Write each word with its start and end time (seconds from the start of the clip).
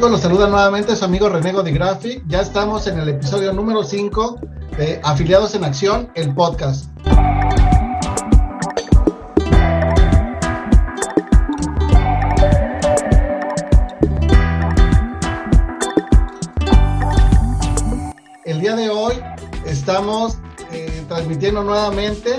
Amigos? 0.00 0.12
Los 0.12 0.20
saluda 0.22 0.48
nuevamente 0.48 0.96
su 0.96 1.04
amigo 1.04 1.28
René 1.28 1.52
Graphic. 1.52 2.22
Ya 2.26 2.40
estamos 2.40 2.86
en 2.86 2.98
el 3.00 3.10
episodio 3.10 3.52
número 3.52 3.84
5 3.84 4.40
de 4.78 4.98
Afiliados 5.04 5.54
en 5.54 5.62
Acción, 5.62 6.10
el 6.14 6.34
podcast. 6.34 6.86
El 18.46 18.60
día 18.60 18.74
de 18.76 18.88
hoy 18.88 19.16
estamos 19.66 20.38
eh, 20.72 21.04
transmitiendo 21.08 21.62
nuevamente 21.62 22.36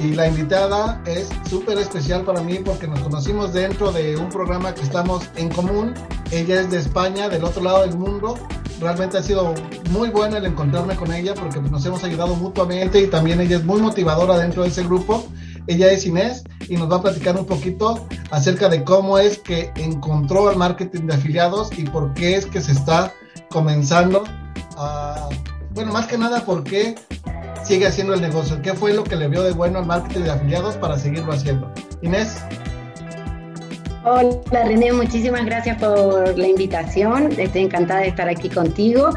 y 0.00 0.14
la 0.14 0.28
invitada 0.28 1.00
es 1.06 1.28
súper 1.48 1.78
especial 1.78 2.22
para 2.24 2.40
mí 2.40 2.58
porque 2.64 2.86
nos 2.86 3.00
conocimos 3.00 3.52
dentro 3.52 3.92
de 3.92 4.16
un 4.16 4.28
programa 4.28 4.74
que 4.74 4.82
estamos 4.82 5.28
en 5.36 5.48
común. 5.48 5.94
Ella 6.30 6.60
es 6.60 6.70
de 6.70 6.78
España, 6.78 7.28
del 7.28 7.44
otro 7.44 7.62
lado 7.62 7.82
del 7.82 7.96
mundo. 7.96 8.34
Realmente 8.80 9.18
ha 9.18 9.22
sido 9.22 9.54
muy 9.90 10.10
bueno 10.10 10.36
el 10.36 10.46
encontrarme 10.46 10.94
con 10.94 11.12
ella 11.12 11.34
porque 11.34 11.60
nos 11.60 11.84
hemos 11.84 12.04
ayudado 12.04 12.36
mutuamente 12.36 13.00
y 13.00 13.08
también 13.08 13.40
ella 13.40 13.56
es 13.56 13.64
muy 13.64 13.80
motivadora 13.80 14.38
dentro 14.38 14.62
de 14.62 14.68
ese 14.68 14.84
grupo. 14.84 15.26
Ella 15.66 15.90
es 15.90 16.06
Inés 16.06 16.44
y 16.68 16.76
nos 16.76 16.90
va 16.90 16.96
a 16.96 17.02
platicar 17.02 17.36
un 17.36 17.46
poquito 17.46 18.06
acerca 18.30 18.68
de 18.68 18.84
cómo 18.84 19.18
es 19.18 19.38
que 19.38 19.72
encontró 19.76 20.50
el 20.50 20.56
marketing 20.56 21.06
de 21.06 21.14
afiliados 21.14 21.76
y 21.76 21.84
por 21.84 22.14
qué 22.14 22.36
es 22.36 22.46
que 22.46 22.60
se 22.60 22.72
está 22.72 23.12
comenzando 23.50 24.24
a, 24.76 25.28
bueno, 25.70 25.92
más 25.92 26.06
que 26.06 26.18
nada 26.18 26.44
por 26.44 26.62
qué 26.62 26.94
sigue 27.64 27.86
haciendo 27.86 28.14
el 28.14 28.20
negocio. 28.20 28.60
¿Qué 28.62 28.74
fue 28.74 28.94
lo 28.94 29.04
que 29.04 29.16
le 29.16 29.28
vio 29.28 29.42
de 29.42 29.52
bueno 29.52 29.78
al 29.78 29.86
marketing 29.86 30.20
de 30.20 30.30
afiliados 30.30 30.76
para 30.76 30.98
seguirlo 30.98 31.32
haciendo? 31.32 31.72
Inés. 32.02 32.36
Hola 34.10 34.64
René, 34.64 34.90
muchísimas 34.90 35.44
gracias 35.44 35.76
por 35.78 36.38
la 36.38 36.48
invitación. 36.48 37.30
Estoy 37.38 37.64
encantada 37.64 38.00
de 38.00 38.08
estar 38.08 38.26
aquí 38.26 38.48
contigo 38.48 39.10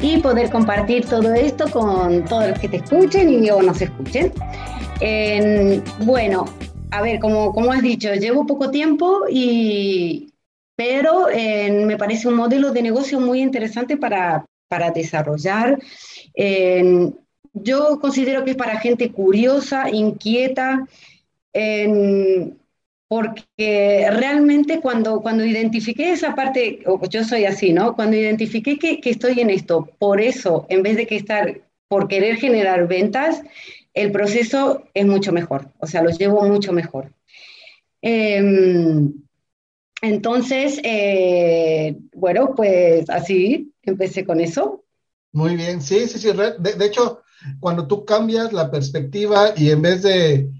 y 0.00 0.18
poder 0.18 0.48
compartir 0.48 1.06
todo 1.06 1.34
esto 1.34 1.68
con 1.68 2.24
todos 2.24 2.50
los 2.50 2.58
que 2.60 2.68
te 2.68 2.76
escuchen 2.76 3.28
y 3.42 3.50
o 3.50 3.60
nos 3.60 3.82
escuchen. 3.82 4.32
bueno, 6.04 6.44
a 6.92 7.02
ver, 7.02 7.18
como, 7.18 7.52
como 7.52 7.72
has 7.72 7.82
dicho, 7.82 8.14
llevo 8.14 8.46
poco 8.46 8.70
tiempo 8.70 9.22
y, 9.28 10.32
pero 10.76 11.26
me 11.26 11.96
parece 11.96 12.28
un 12.28 12.34
modelo 12.34 12.70
de 12.70 12.82
negocio 12.82 13.18
muy 13.18 13.40
interesante 13.40 13.96
para, 13.96 14.46
para 14.68 14.92
desarrollar 14.92 15.76
yo 17.54 17.98
considero 18.00 18.44
que 18.44 18.52
es 18.52 18.56
para 18.56 18.78
gente 18.78 19.10
curiosa, 19.10 19.90
inquieta, 19.90 20.86
porque 23.08 24.06
realmente 24.10 24.80
cuando, 24.80 25.22
cuando 25.22 25.44
identifiqué 25.44 26.12
esa 26.12 26.34
parte, 26.34 26.80
yo 27.08 27.24
soy 27.24 27.46
así, 27.46 27.72
¿no? 27.72 27.96
Cuando 27.96 28.16
identifiqué 28.16 28.78
que, 28.78 29.00
estoy 29.02 29.40
en 29.40 29.48
esto, 29.48 29.88
por 29.98 30.20
eso, 30.20 30.66
en 30.68 30.82
vez 30.82 30.96
de 30.96 31.06
que 31.06 31.16
estar 31.16 31.62
por 31.88 32.06
querer 32.06 32.36
generar 32.36 32.86
ventas, 32.86 33.42
el 33.94 34.12
proceso 34.12 34.84
es 34.92 35.06
mucho 35.06 35.32
mejor, 35.32 35.72
o 35.78 35.86
sea, 35.86 36.02
lo 36.02 36.10
llevo 36.10 36.46
mucho 36.46 36.72
mejor. 36.72 37.14
Em, 38.02 39.14
entonces, 40.02 40.78
eh, 40.84 41.96
bueno, 42.12 42.54
pues 42.54 43.08
así 43.08 43.72
empecé 43.82 44.24
con 44.26 44.38
eso. 44.38 44.84
Muy 45.32 45.56
bien, 45.56 45.80
sí, 45.80 46.06
sí, 46.06 46.18
sí. 46.18 46.28
de 46.28 46.86
hecho, 46.86 47.22
cuando 47.58 47.88
tú 47.88 48.04
cambias 48.04 48.52
la 48.52 48.70
perspectiva 48.70 49.54
y 49.56 49.70
en 49.70 49.80
vez 49.80 50.02
de 50.02 50.50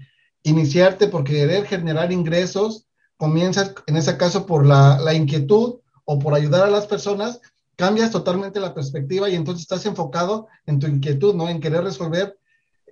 iniciarte 0.43 1.07
por 1.07 1.23
querer 1.23 1.65
generar 1.65 2.11
ingresos, 2.11 2.87
comienzas 3.17 3.73
en 3.87 3.97
ese 3.97 4.17
caso 4.17 4.45
por 4.45 4.65
la, 4.65 5.13
inquietud 5.13 5.79
o 6.05 6.19
por 6.19 6.33
ayudar 6.33 6.63
a 6.63 6.71
las 6.71 6.87
personas, 6.87 7.41
cambias 7.75 8.11
totalmente 8.11 8.59
la 8.59 8.73
perspectiva 8.73 9.29
y 9.29 9.35
entonces 9.35 9.63
estás 9.63 9.85
enfocado 9.85 10.47
en 10.65 10.79
tu 10.79 10.87
inquietud, 10.87 11.35
¿no? 11.35 11.49
En 11.49 11.59
querer 11.59 11.83
resolver 11.83 12.37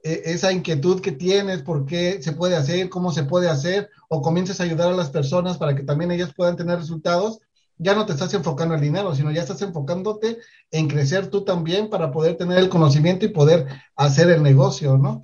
eh, 0.04 0.22
esa 0.26 0.52
inquietud 0.52 1.02
que 1.02 1.12
tienes, 1.12 1.62
por 1.62 1.86
qué 1.86 2.22
se 2.22 2.34
puede 2.34 2.56
hacer, 2.56 2.90
cómo 2.90 3.12
se 3.12 3.24
puede 3.24 3.50
hacer, 3.50 3.90
o 4.10 4.22
comienzas 4.22 4.60
a 4.60 4.64
ayudar 4.64 4.90
a 4.92 4.96
las 4.96 5.10
personas 5.10 5.58
para 5.58 5.76
que 5.76 5.84
también 5.84 6.12
ellas 6.12 6.34
puedan 6.36 6.56
tener 6.56 6.78
resultados 6.78 7.40
ya 7.80 7.94
no 7.94 8.06
te 8.06 8.14
estás 8.14 8.34
enfocando 8.34 8.74
en 8.74 8.80
el 8.80 8.86
dinero, 8.86 9.14
sino 9.16 9.32
ya 9.32 9.42
estás 9.42 9.62
enfocándote 9.62 10.40
en 10.72 10.88
crecer 10.88 11.30
tú 11.30 11.44
también 11.44 11.90
para 11.90 12.12
poder 12.12 12.38
tener 12.38 12.58
el 12.58 12.70
conocimiento 12.70 13.26
y 13.26 13.30
poder 13.30 13.68
hacer 13.96 14.30
el 14.30 14.44
negocio, 14.44 14.98
¿no? 14.98 15.22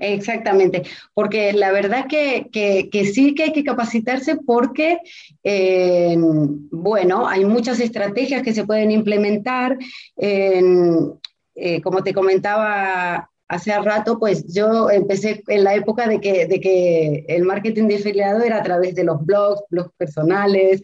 Exactamente, 0.00 0.84
porque 1.12 1.52
la 1.52 1.72
verdad 1.72 2.06
que, 2.08 2.48
sí 3.12 3.34
que 3.34 3.42
hay 3.44 3.52
que 3.52 3.64
capacitarse 3.64 4.36
porque, 4.36 4.98
eh, 5.44 6.16
bueno, 6.70 7.28
hay 7.28 7.44
muchas 7.44 7.80
estrategias 7.80 8.42
que 8.42 8.54
se 8.54 8.64
pueden 8.64 8.90
implementar. 8.90 9.76
Eh, 10.16 10.62
como 11.82 12.02
te 12.02 12.14
comentaba 12.14 13.28
hace 13.46 13.78
rato, 13.78 14.18
pues 14.18 14.46
yo 14.50 14.88
empecé 14.90 15.42
en 15.48 15.64
la 15.64 15.74
época 15.74 16.08
de 16.08 16.18
que, 16.18 16.46
de 16.46 16.60
que 16.60 17.26
el 17.28 17.44
marketing 17.44 17.88
de 17.88 17.96
afiliado 17.96 18.40
era 18.42 18.58
a 18.58 18.62
través 18.62 18.94
de 18.94 19.04
los 19.04 19.22
blogs, 19.26 19.60
blogs 19.68 19.92
personales, 19.98 20.80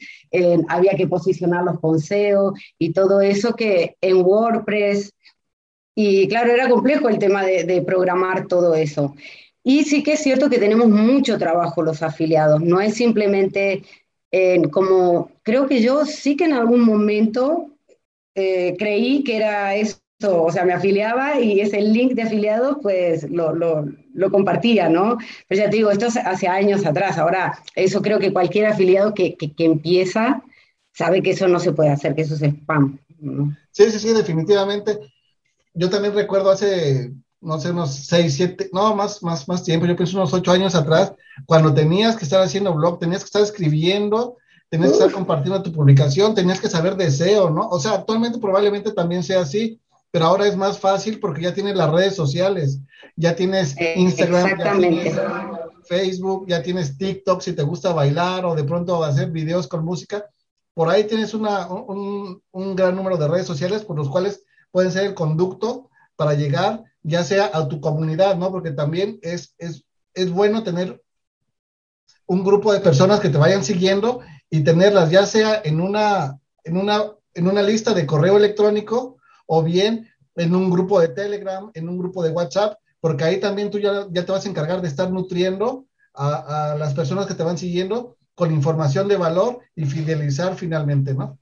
había 0.68 0.94
que 0.94 1.06
posicionarlos 1.06 1.80
con 1.80 2.00
SEO 2.00 2.52
y 2.78 2.92
todo 2.92 3.22
eso 3.22 3.54
que 3.54 3.96
en 4.02 4.16
WordPress, 4.16 5.14
y 5.98 6.28
claro, 6.28 6.52
era 6.52 6.68
complejo 6.68 7.08
el 7.08 7.18
tema 7.18 7.42
de, 7.42 7.82
programar 7.82 8.46
todo 8.46 8.74
eso. 8.74 9.16
Y 9.64 9.84
sí 9.84 10.02
que 10.02 10.12
es 10.12 10.22
cierto 10.22 10.48
que 10.48 10.58
tenemos 10.58 10.88
mucho 10.88 11.38
trabajo 11.38 11.82
los 11.82 12.02
afiliados, 12.02 12.60
no 12.60 12.80
es 12.80 12.94
simplemente 12.94 13.82
como, 14.70 15.30
creo 15.42 15.66
que 15.66 15.80
yo 15.80 16.04
sí 16.04 16.36
que 16.36 16.44
en 16.44 16.52
algún 16.52 16.80
momento 16.80 17.70
eh, 18.34 18.76
creí 18.78 19.24
que 19.24 19.38
era 19.38 19.74
eso 19.74 19.98
o 20.20 20.50
sea, 20.50 20.64
me 20.64 20.72
afiliaba 20.72 21.40
y 21.40 21.60
ese 21.60 21.80
link 21.80 22.12
de 22.12 22.22
afiliados, 22.22 22.78
pues 22.82 23.28
lo, 23.30 23.54
lo, 23.54 24.30
compartía, 24.30 24.88
¿no? 24.88 25.18
Pero 25.46 25.62
ya 25.62 25.70
te 25.70 25.76
digo, 25.76 25.90
esto 25.90 26.06
hace 26.06 26.48
años 26.48 26.86
atrás. 26.86 27.18
Ahora, 27.18 27.58
eso 27.74 28.00
creo 28.00 28.18
que 28.18 28.32
cualquier 28.32 28.66
afiliado 28.66 29.12
que, 29.12 29.36
que, 29.36 29.52
empieza 29.58 30.42
sabe 30.92 31.22
que 31.22 31.32
eso 31.32 31.48
no 31.48 31.60
se 31.60 31.72
puede 31.72 31.90
hacer, 31.90 32.14
que 32.14 32.22
eso 32.22 32.34
es 32.34 32.42
spam. 32.42 32.98
Sí, 33.72 33.90
sí, 33.90 33.98
sí, 33.98 34.12
definitivamente. 34.14 34.98
Yo 35.76 35.90
también 35.90 36.14
recuerdo 36.14 36.50
hace, 36.50 37.12
no 37.40 37.60
sé, 37.60 37.70
unos 37.70 37.94
seis, 37.94 38.34
siete, 38.34 38.70
no, 38.72 38.96
más, 38.96 39.22
más, 39.22 39.46
más 39.46 39.62
tiempo, 39.62 39.86
yo 39.86 39.94
pienso 39.94 40.16
unos 40.16 40.32
ocho 40.32 40.50
años 40.50 40.74
atrás, 40.74 41.12
cuando 41.44 41.72
tenías 41.72 42.16
que 42.16 42.24
estar 42.24 42.42
haciendo 42.42 42.74
blog, 42.74 42.98
tenías 42.98 43.22
que 43.22 43.26
estar 43.26 43.42
escribiendo, 43.42 44.36
tenías 44.70 44.92
que 44.92 44.96
estar 44.98 45.12
compartiendo 45.12 45.62
tu 45.62 45.72
publicación, 45.72 46.34
tenías 46.34 46.60
que 46.60 46.70
saber 46.70 46.96
de 46.96 47.10
SEO, 47.10 47.50
¿no? 47.50 47.68
O 47.68 47.78
sea, 47.78 47.92
actualmente 47.92 48.38
probablemente 48.38 48.92
también 48.92 49.22
sea 49.22 49.42
así, 49.42 49.78
pero 50.10 50.24
ahora 50.24 50.46
es 50.46 50.56
más 50.56 50.78
fácil 50.78 51.20
porque 51.20 51.42
ya 51.42 51.52
tienes 51.52 51.76
las 51.76 51.90
redes 51.90 52.16
sociales, 52.16 52.80
ya 53.16 53.36
tienes 53.36 53.76
eh, 53.78 53.94
Instagram, 53.96 54.58
ya 54.58 54.72
tienes 54.72 55.14
Facebook, 55.86 56.46
ya 56.48 56.62
tienes 56.62 56.96
TikTok 56.96 57.42
si 57.42 57.52
te 57.52 57.62
gusta 57.62 57.92
bailar 57.92 58.46
o 58.46 58.54
de 58.54 58.64
pronto 58.64 59.04
hacer 59.04 59.30
videos 59.30 59.68
con 59.68 59.84
música. 59.84 60.24
Por 60.74 60.88
ahí 60.88 61.04
tienes 61.04 61.34
una, 61.34 61.68
un, 61.68 62.42
un 62.50 62.76
gran 62.76 62.96
número 62.96 63.16
de 63.18 63.28
redes 63.28 63.46
sociales 63.46 63.84
por 63.84 63.96
los 63.96 64.08
cuales 64.08 64.42
pueden 64.70 64.92
ser 64.92 65.06
el 65.06 65.14
conducto 65.14 65.90
para 66.16 66.34
llegar 66.34 66.84
ya 67.02 67.22
sea 67.22 67.50
a 67.54 67.68
tu 67.68 67.80
comunidad, 67.80 68.36
¿no? 68.36 68.50
Porque 68.50 68.72
también 68.72 69.20
es, 69.22 69.54
es, 69.58 69.84
es 70.12 70.30
bueno 70.30 70.64
tener 70.64 71.00
un 72.26 72.42
grupo 72.42 72.72
de 72.72 72.80
personas 72.80 73.20
que 73.20 73.28
te 73.28 73.38
vayan 73.38 73.62
siguiendo 73.62 74.20
y 74.50 74.64
tenerlas 74.64 75.10
ya 75.10 75.24
sea 75.24 75.60
en 75.64 75.80
una, 75.80 76.40
en 76.64 76.76
una, 76.76 77.12
en 77.34 77.46
una 77.46 77.62
lista 77.62 77.94
de 77.94 78.06
correo 78.06 78.36
electrónico 78.36 79.18
o 79.46 79.62
bien 79.62 80.08
en 80.34 80.54
un 80.54 80.68
grupo 80.68 81.00
de 81.00 81.08
Telegram, 81.08 81.70
en 81.74 81.88
un 81.88 81.96
grupo 81.96 82.24
de 82.24 82.30
WhatsApp, 82.30 82.78
porque 83.00 83.22
ahí 83.22 83.38
también 83.38 83.70
tú 83.70 83.78
ya, 83.78 84.08
ya 84.10 84.26
te 84.26 84.32
vas 84.32 84.44
a 84.44 84.48
encargar 84.48 84.82
de 84.82 84.88
estar 84.88 85.08
nutriendo 85.08 85.86
a, 86.12 86.72
a, 86.72 86.74
las 86.74 86.92
personas 86.92 87.26
que 87.26 87.34
te 87.34 87.44
van 87.44 87.56
siguiendo 87.56 88.16
con 88.34 88.52
información 88.52 89.06
de 89.06 89.16
valor 89.16 89.60
y 89.76 89.84
fidelizar 89.86 90.56
finalmente, 90.56 91.14
¿no? 91.14 91.38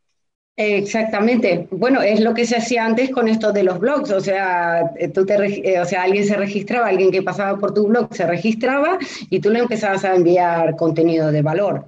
Exactamente. 0.57 1.67
Bueno, 1.71 2.01
es 2.01 2.21
lo 2.21 2.33
que 2.33 2.47
se 2.47 2.57
hacía 2.57 2.85
antes 2.85 3.11
con 3.11 3.29
esto 3.29 3.53
de 3.53 3.65
los 3.65 3.81
blogs. 3.81 4.11
O 4.11 4.21
sea, 4.21 4.93
tú 5.13 5.27
te, 5.27 5.35
eh, 5.69 5.81
o 5.81 5.85
sea, 5.85 6.03
alguien 6.03 6.27
se 6.27 6.37
registraba, 6.37 6.87
alguien 6.87 7.11
que 7.11 7.23
pasaba 7.23 7.59
por 7.59 7.75
tu 7.75 7.89
blog 7.89 8.15
se 8.15 8.27
registraba 8.27 8.99
y 9.31 9.41
tú 9.41 9.51
le 9.51 9.59
empezabas 9.59 10.05
a 10.05 10.15
enviar 10.15 10.77
contenido 10.77 11.33
de 11.33 11.43
valor. 11.43 11.87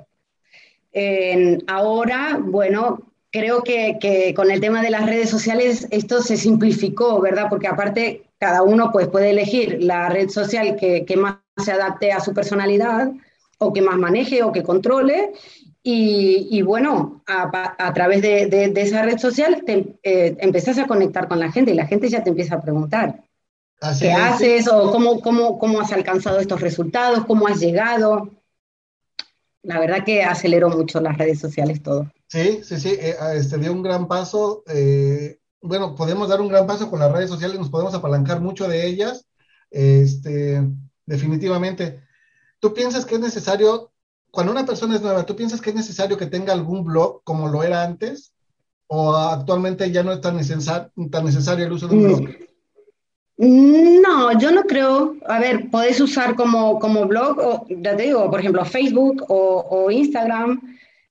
ahora, 1.68 2.40
bueno, 2.42 3.02
creo 3.30 3.62
que, 3.62 3.98
que, 4.00 4.34
con 4.34 4.50
el 4.50 4.60
tema 4.60 4.82
de 4.82 4.90
las 4.90 5.06
redes 5.06 5.30
sociales 5.30 5.86
esto 5.90 6.22
se 6.22 6.36
simplificó, 6.36 7.20
¿verdad? 7.20 7.46
Porque 7.50 7.68
aparte 7.68 8.22
cada 8.38 8.62
uno 8.62 8.90
pues, 8.92 9.08
puede 9.08 9.30
elegir 9.30 9.78
la 9.82 10.08
red 10.08 10.28
social 10.28 10.76
que, 10.76 11.04
que 11.04 11.16
más 11.16 11.36
se 11.64 11.72
adapte 11.72 12.12
a 12.12 12.20
su 12.20 12.34
personalidad 12.34 13.12
o 13.58 13.72
que 13.72 13.82
más 13.82 13.96
maneje 13.96 14.42
o 14.42 14.52
que 14.52 14.62
controle. 14.62 15.32
Y, 15.88 16.48
y 16.50 16.62
bueno, 16.62 17.22
a, 17.28 17.76
a 17.78 17.94
través 17.94 18.20
de, 18.20 18.46
de, 18.46 18.70
de, 18.70 18.82
esa 18.82 19.02
red 19.02 19.18
social 19.18 19.62
te, 19.64 19.96
eh, 20.02 20.36
empezás 20.40 20.78
a 20.78 20.86
conectar 20.88 21.28
con 21.28 21.38
la 21.38 21.52
gente 21.52 21.70
y 21.70 21.74
la 21.74 21.86
gente 21.86 22.08
ya 22.08 22.24
te 22.24 22.30
empieza 22.30 22.56
a 22.56 22.60
preguntar. 22.60 23.22
Así 23.80 24.06
¿Qué 24.06 24.10
es, 24.10 24.18
haces? 24.18 24.66
¿O 24.66 24.90
cómo, 24.90 25.20
cómo, 25.20 25.60
cómo 25.60 25.80
has 25.80 25.92
alcanzado 25.92 26.40
estos 26.40 26.60
resultados? 26.60 27.24
¿Cómo 27.24 27.46
has 27.46 27.60
llegado? 27.60 28.32
La 29.62 29.78
verdad 29.78 30.04
que 30.04 30.24
aceleró 30.24 30.70
mucho 30.70 31.00
las 31.00 31.16
redes 31.16 31.38
sociales 31.38 31.80
todo. 31.84 32.10
Sí, 32.26 32.64
sí, 32.64 32.80
sí, 32.80 32.96
eh, 33.00 33.14
este, 33.36 33.56
dio 33.56 33.70
un 33.72 33.84
gran 33.84 34.08
paso. 34.08 34.64
Eh, 34.66 35.38
bueno, 35.60 35.94
podemos 35.94 36.28
dar 36.28 36.40
un 36.40 36.48
gran 36.48 36.66
paso 36.66 36.90
con 36.90 36.98
las 36.98 37.12
redes 37.12 37.30
sociales, 37.30 37.60
nos 37.60 37.70
podemos 37.70 37.94
apalancar 37.94 38.40
mucho 38.40 38.66
de 38.66 38.88
ellas, 38.88 39.24
este, 39.70 40.64
definitivamente. 41.04 42.00
¿Tú 42.58 42.74
piensas 42.74 43.06
que 43.06 43.14
es 43.14 43.20
necesario, 43.20 43.92
cuando 44.36 44.52
una 44.52 44.66
persona 44.66 44.96
es 44.96 45.00
nueva, 45.00 45.24
¿tú 45.24 45.34
piensas 45.34 45.62
que 45.62 45.70
es 45.70 45.76
necesario 45.76 46.18
que 46.18 46.26
tenga 46.26 46.52
algún 46.52 46.84
blog 46.84 47.22
como 47.24 47.48
lo 47.48 47.62
era 47.62 47.82
antes? 47.82 48.34
¿O 48.86 49.16
actualmente 49.16 49.90
ya 49.90 50.02
no 50.02 50.12
es 50.12 50.20
tan, 50.20 50.36
necesar, 50.36 50.90
tan 51.10 51.24
necesario 51.24 51.64
el 51.64 51.72
uso 51.72 51.88
de 51.88 51.96
un 51.96 52.02
blog? 52.04 52.28
No, 53.38 54.38
yo 54.38 54.50
no 54.50 54.64
creo. 54.64 55.16
A 55.26 55.40
ver, 55.40 55.70
podés 55.70 55.98
usar 56.02 56.34
como, 56.34 56.78
como 56.78 57.06
blog, 57.06 57.38
o, 57.38 57.66
ya 57.66 57.96
te 57.96 58.02
digo, 58.02 58.30
por 58.30 58.40
ejemplo, 58.40 58.62
Facebook 58.66 59.24
o, 59.26 59.64
o 59.70 59.90
Instagram. 59.90 60.60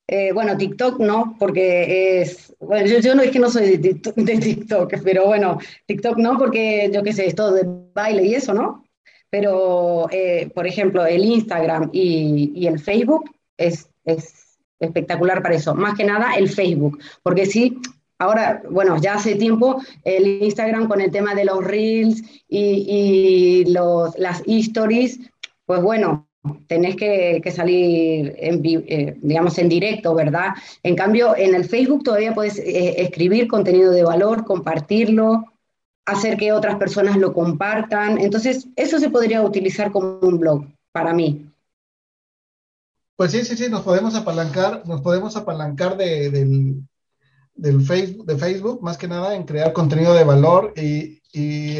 Eh, 0.06 0.30
bueno, 0.32 0.56
TikTok 0.56 1.00
no, 1.00 1.34
porque 1.36 2.20
es, 2.20 2.54
bueno, 2.60 2.86
yo, 2.86 3.00
yo, 3.00 3.16
no 3.16 3.22
es 3.22 3.32
que 3.32 3.40
no 3.40 3.50
soy 3.50 3.76
de, 3.76 4.00
de, 4.14 4.38
TikTok, 4.38 5.02
pero 5.02 5.26
bueno, 5.26 5.58
TikTok 5.86 6.16
no, 6.18 6.38
porque 6.38 6.92
yo 6.94 7.02
qué 7.02 7.12
sé, 7.12 7.26
es 7.26 7.34
todo 7.34 7.54
de 7.54 7.66
baile 7.92 8.24
y 8.24 8.36
eso, 8.36 8.54
¿no? 8.54 8.85
Pero, 9.30 10.08
eh, 10.10 10.50
por 10.54 10.66
ejemplo, 10.66 11.04
el 11.04 11.24
Instagram 11.24 11.90
y, 11.92 12.52
y 12.54 12.66
el 12.66 12.78
Facebook 12.78 13.30
es, 13.56 13.88
es, 14.04 14.46
espectacular 14.78 15.42
para 15.42 15.54
eso, 15.54 15.74
más 15.74 15.96
que 15.96 16.04
nada 16.04 16.34
el 16.36 16.48
Facebook, 16.48 16.98
porque 17.22 17.46
sí, 17.46 17.78
ahora, 18.18 18.62
bueno, 18.70 19.00
ya 19.00 19.14
hace 19.14 19.34
tiempo 19.34 19.80
el 20.04 20.42
Instagram 20.42 20.88
con 20.88 21.00
el 21.00 21.10
tema 21.10 21.34
de 21.34 21.44
los 21.44 21.64
reels 21.64 22.22
y, 22.48 23.64
y 23.66 23.72
los, 23.72 24.18
las 24.18 24.42
stories, 24.46 25.18
pues 25.64 25.82
bueno, 25.82 26.26
tenés 26.68 26.96
que, 26.96 27.40
que 27.42 27.50
salir, 27.50 28.34
en, 28.38 28.60
eh, 28.64 29.16
digamos, 29.20 29.58
en 29.58 29.68
directo, 29.68 30.14
¿verdad? 30.14 30.50
En 30.82 30.94
cambio, 30.94 31.36
en 31.36 31.54
el 31.54 31.64
Facebook 31.64 32.04
todavía 32.04 32.34
puedes 32.34 32.58
eh, 32.58 33.02
escribir 33.02 33.48
contenido 33.48 33.90
de 33.92 34.04
valor, 34.04 34.44
compartirlo, 34.44 35.44
hacer 36.06 36.36
que 36.36 36.52
otras 36.52 36.76
personas 36.76 37.16
lo 37.16 37.34
compartan. 37.34 38.18
Entonces, 38.18 38.68
eso 38.76 38.98
se 38.98 39.10
podría 39.10 39.42
utilizar 39.42 39.90
como 39.90 40.18
un 40.20 40.38
blog 40.38 40.66
para 40.92 41.12
mí. 41.12 41.50
Pues 43.16 43.32
sí, 43.32 43.44
sí, 43.44 43.56
sí, 43.56 43.68
nos 43.68 43.82
podemos 43.82 44.14
apalancar, 44.14 44.86
nos 44.86 45.00
podemos 45.00 45.36
apalancar 45.36 45.96
de, 45.96 46.30
del, 46.30 46.82
del 47.54 47.82
Facebook, 47.82 48.26
de 48.26 48.36
Facebook, 48.36 48.82
más 48.82 48.98
que 48.98 49.08
nada 49.08 49.34
en 49.34 49.44
crear 49.44 49.72
contenido 49.72 50.14
de 50.14 50.24
valor 50.24 50.72
y, 50.76 51.22
y 51.32 51.78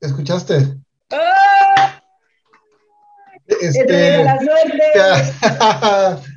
¿escuchaste? 0.00 0.78
¡Ah! 1.12 2.00
Este, 3.46 4.24
la 4.24 4.38
suerte. 4.38 4.80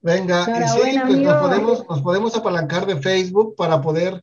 Venga, 0.00 0.46
y 0.48 0.68
sí, 0.68 0.98
pues 1.04 1.18
nos 1.18 1.42
podemos, 1.42 1.88
nos 1.88 2.00
podemos 2.00 2.36
apalancar 2.36 2.86
de 2.86 2.96
Facebook 2.96 3.54
para 3.56 3.82
poder 3.82 4.22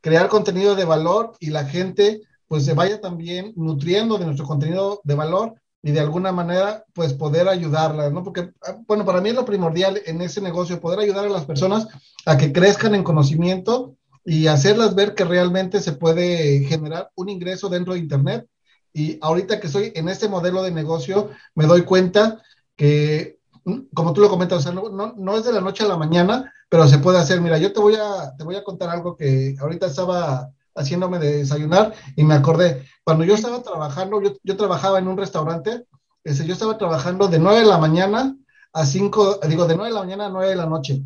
crear 0.00 0.28
contenido 0.28 0.74
de 0.74 0.84
valor 0.84 1.34
y 1.40 1.50
la 1.50 1.64
gente 1.64 2.22
pues 2.48 2.64
se 2.64 2.74
vaya 2.74 3.00
también 3.00 3.52
nutriendo 3.54 4.18
de 4.18 4.24
nuestro 4.24 4.46
contenido 4.46 5.00
de 5.04 5.14
valor 5.14 5.54
y 5.82 5.92
de 5.92 6.00
alguna 6.00 6.32
manera 6.32 6.84
pues 6.92 7.14
poder 7.14 7.48
ayudarlas, 7.48 8.12
¿no? 8.12 8.22
Porque, 8.22 8.50
ah, 8.66 8.76
bueno, 8.86 9.04
para 9.04 9.20
mí 9.20 9.30
es 9.30 9.34
lo 9.34 9.44
primordial 9.44 10.00
en 10.04 10.20
ese 10.20 10.40
negocio, 10.40 10.80
poder 10.80 10.98
ayudar 10.98 11.26
a 11.26 11.30
las 11.30 11.44
personas 11.44 11.86
a 12.26 12.36
que 12.36 12.52
crezcan 12.52 12.94
en 12.94 13.04
conocimiento 13.04 13.96
y 14.24 14.46
hacerlas 14.48 14.94
ver 14.94 15.14
que 15.14 15.24
realmente 15.24 15.80
se 15.80 15.92
puede 15.92 16.64
generar 16.64 17.10
un 17.14 17.28
ingreso 17.28 17.68
dentro 17.68 17.94
de 17.94 18.00
Internet. 18.00 18.46
Y 18.92 19.18
ahorita 19.22 19.60
que 19.60 19.68
estoy 19.68 19.92
en 19.94 20.08
este 20.08 20.28
modelo 20.28 20.62
de 20.62 20.72
negocio, 20.72 21.30
me 21.54 21.66
doy 21.66 21.82
cuenta 21.82 22.42
que, 22.76 23.38
mm, 23.64 23.78
como 23.94 24.12
tú 24.12 24.20
lo 24.20 24.28
comentas, 24.28 24.58
o 24.58 24.62
sea, 24.62 24.72
no, 24.72 24.90
no, 24.90 25.14
no 25.16 25.38
es 25.38 25.44
de 25.44 25.52
la 25.52 25.60
noche 25.60 25.84
a 25.84 25.88
la 25.88 25.96
mañana, 25.96 26.52
pero 26.70 26.88
se 26.88 26.98
puede 26.98 27.18
hacer. 27.18 27.42
Mira, 27.42 27.58
yo 27.58 27.72
te 27.74 27.80
voy 27.80 27.96
a, 27.96 28.34
te 28.38 28.44
voy 28.44 28.56
a 28.56 28.64
contar 28.64 28.88
algo 28.88 29.16
que 29.16 29.56
ahorita 29.60 29.86
estaba 29.86 30.50
haciéndome 30.74 31.18
de 31.18 31.38
desayunar 31.38 31.92
y 32.16 32.24
me 32.24 32.34
acordé, 32.34 32.86
cuando 33.04 33.24
yo 33.24 33.34
estaba 33.34 33.62
trabajando, 33.62 34.22
yo, 34.22 34.32
yo 34.42 34.56
trabajaba 34.56 34.98
en 34.98 35.08
un 35.08 35.18
restaurante, 35.18 35.84
ese, 36.24 36.46
yo 36.46 36.54
estaba 36.54 36.78
trabajando 36.78 37.28
de 37.28 37.38
9 37.38 37.60
de 37.60 37.66
la 37.66 37.78
mañana 37.78 38.36
a 38.72 38.86
5, 38.86 39.40
digo, 39.48 39.66
de 39.66 39.74
9 39.74 39.90
de 39.90 39.94
la 39.94 40.00
mañana 40.00 40.26
a 40.26 40.30
9 40.30 40.48
de 40.48 40.56
la 40.56 40.66
noche 40.66 41.02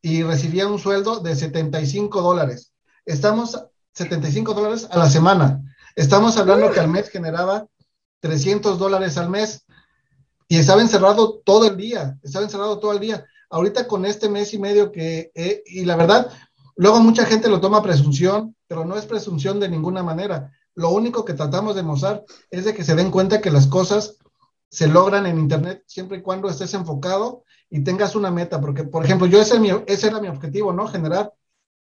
y 0.00 0.22
recibía 0.22 0.68
un 0.68 0.78
sueldo 0.78 1.18
de 1.18 1.34
75 1.34 2.22
dólares. 2.22 2.72
Estamos 3.04 3.60
75 3.94 4.54
dólares 4.54 4.86
a 4.90 4.98
la 4.98 5.10
semana. 5.10 5.60
Estamos 5.96 6.36
hablando 6.36 6.70
que 6.70 6.78
al 6.78 6.88
mes 6.88 7.10
generaba 7.10 7.66
300 8.20 8.78
dólares 8.78 9.18
al 9.18 9.30
mes 9.30 9.66
y 10.46 10.58
estaba 10.58 10.80
encerrado 10.80 11.40
todo 11.44 11.66
el 11.66 11.76
día, 11.76 12.16
estaba 12.22 12.44
encerrado 12.44 12.78
todo 12.78 12.92
el 12.92 13.00
día. 13.00 13.26
Ahorita 13.50 13.86
con 13.86 14.04
este 14.04 14.28
mes 14.28 14.52
y 14.54 14.58
medio 14.58 14.92
que, 14.92 15.30
eh, 15.34 15.62
y 15.66 15.84
la 15.84 15.96
verdad, 15.96 16.30
luego 16.76 17.00
mucha 17.00 17.24
gente 17.24 17.48
lo 17.48 17.60
toma 17.60 17.82
presunción, 17.82 18.54
pero 18.66 18.84
no 18.84 18.96
es 18.96 19.06
presunción 19.06 19.58
de 19.60 19.68
ninguna 19.68 20.02
manera. 20.02 20.52
Lo 20.74 20.90
único 20.90 21.24
que 21.24 21.34
tratamos 21.34 21.74
de 21.74 21.82
mostrar 21.82 22.24
es 22.50 22.64
de 22.64 22.74
que 22.74 22.84
se 22.84 22.94
den 22.94 23.10
cuenta 23.10 23.40
que 23.40 23.50
las 23.50 23.66
cosas 23.66 24.18
se 24.70 24.86
logran 24.86 25.26
en 25.26 25.38
Internet 25.38 25.82
siempre 25.86 26.18
y 26.18 26.22
cuando 26.22 26.48
estés 26.48 26.74
enfocado 26.74 27.44
y 27.70 27.82
tengas 27.82 28.14
una 28.14 28.30
meta, 28.30 28.60
porque, 28.60 28.84
por 28.84 29.04
ejemplo, 29.04 29.26
yo 29.26 29.40
ese, 29.40 29.58
ese 29.86 30.06
era 30.06 30.20
mi 30.20 30.28
objetivo, 30.28 30.72
¿no? 30.72 30.86
Generar 30.86 31.32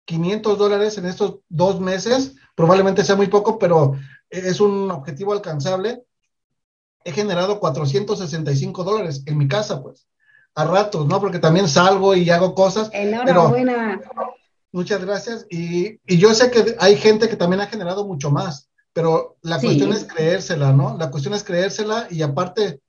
500 0.06 0.58
dólares 0.58 0.98
en 0.98 1.06
estos 1.06 1.40
dos 1.50 1.80
meses, 1.80 2.36
probablemente 2.56 3.04
sea 3.04 3.16
muy 3.16 3.28
poco, 3.28 3.60
pero 3.60 3.96
es 4.30 4.60
un 4.60 4.90
objetivo 4.92 5.34
alcanzable. 5.34 6.04
He 7.04 7.12
generado 7.12 7.60
465 7.60 8.84
dólares 8.84 9.24
en 9.26 9.38
mi 9.38 9.48
casa, 9.48 9.82
pues, 9.82 10.09
a 10.56 10.66
ratos, 10.66 11.08
¿no? 11.08 11.20
Porque 11.20 11.40
también 11.40 11.68
salgo 11.68 12.16
y 12.16 12.30
hago 12.30 12.54
cosas. 12.54 12.90
Enhorabuena. 12.94 14.00
Pero, 14.02 14.34
muchas 14.72 15.04
gracias. 15.04 15.46
Y, 15.50 16.00
y, 16.06 16.18
yo 16.18 16.34
sé 16.34 16.52
que 16.52 16.76
hay 16.80 16.98
gente 16.98 17.30
que 17.30 17.36
también 17.36 17.62
ha 17.62 17.68
generado 17.68 18.06
mucho 18.06 18.32
más, 18.32 18.70
pero 18.94 19.38
la 19.42 19.60
sí. 19.60 19.68
cuestión 19.68 19.94
es 19.94 20.06
creérsela, 20.06 20.74
¿no? 20.74 20.98
La 20.98 21.12
cuestión 21.12 21.34
es 21.34 21.44
creérsela 21.44 22.08
y 22.10 22.22
aparte, 22.22 22.82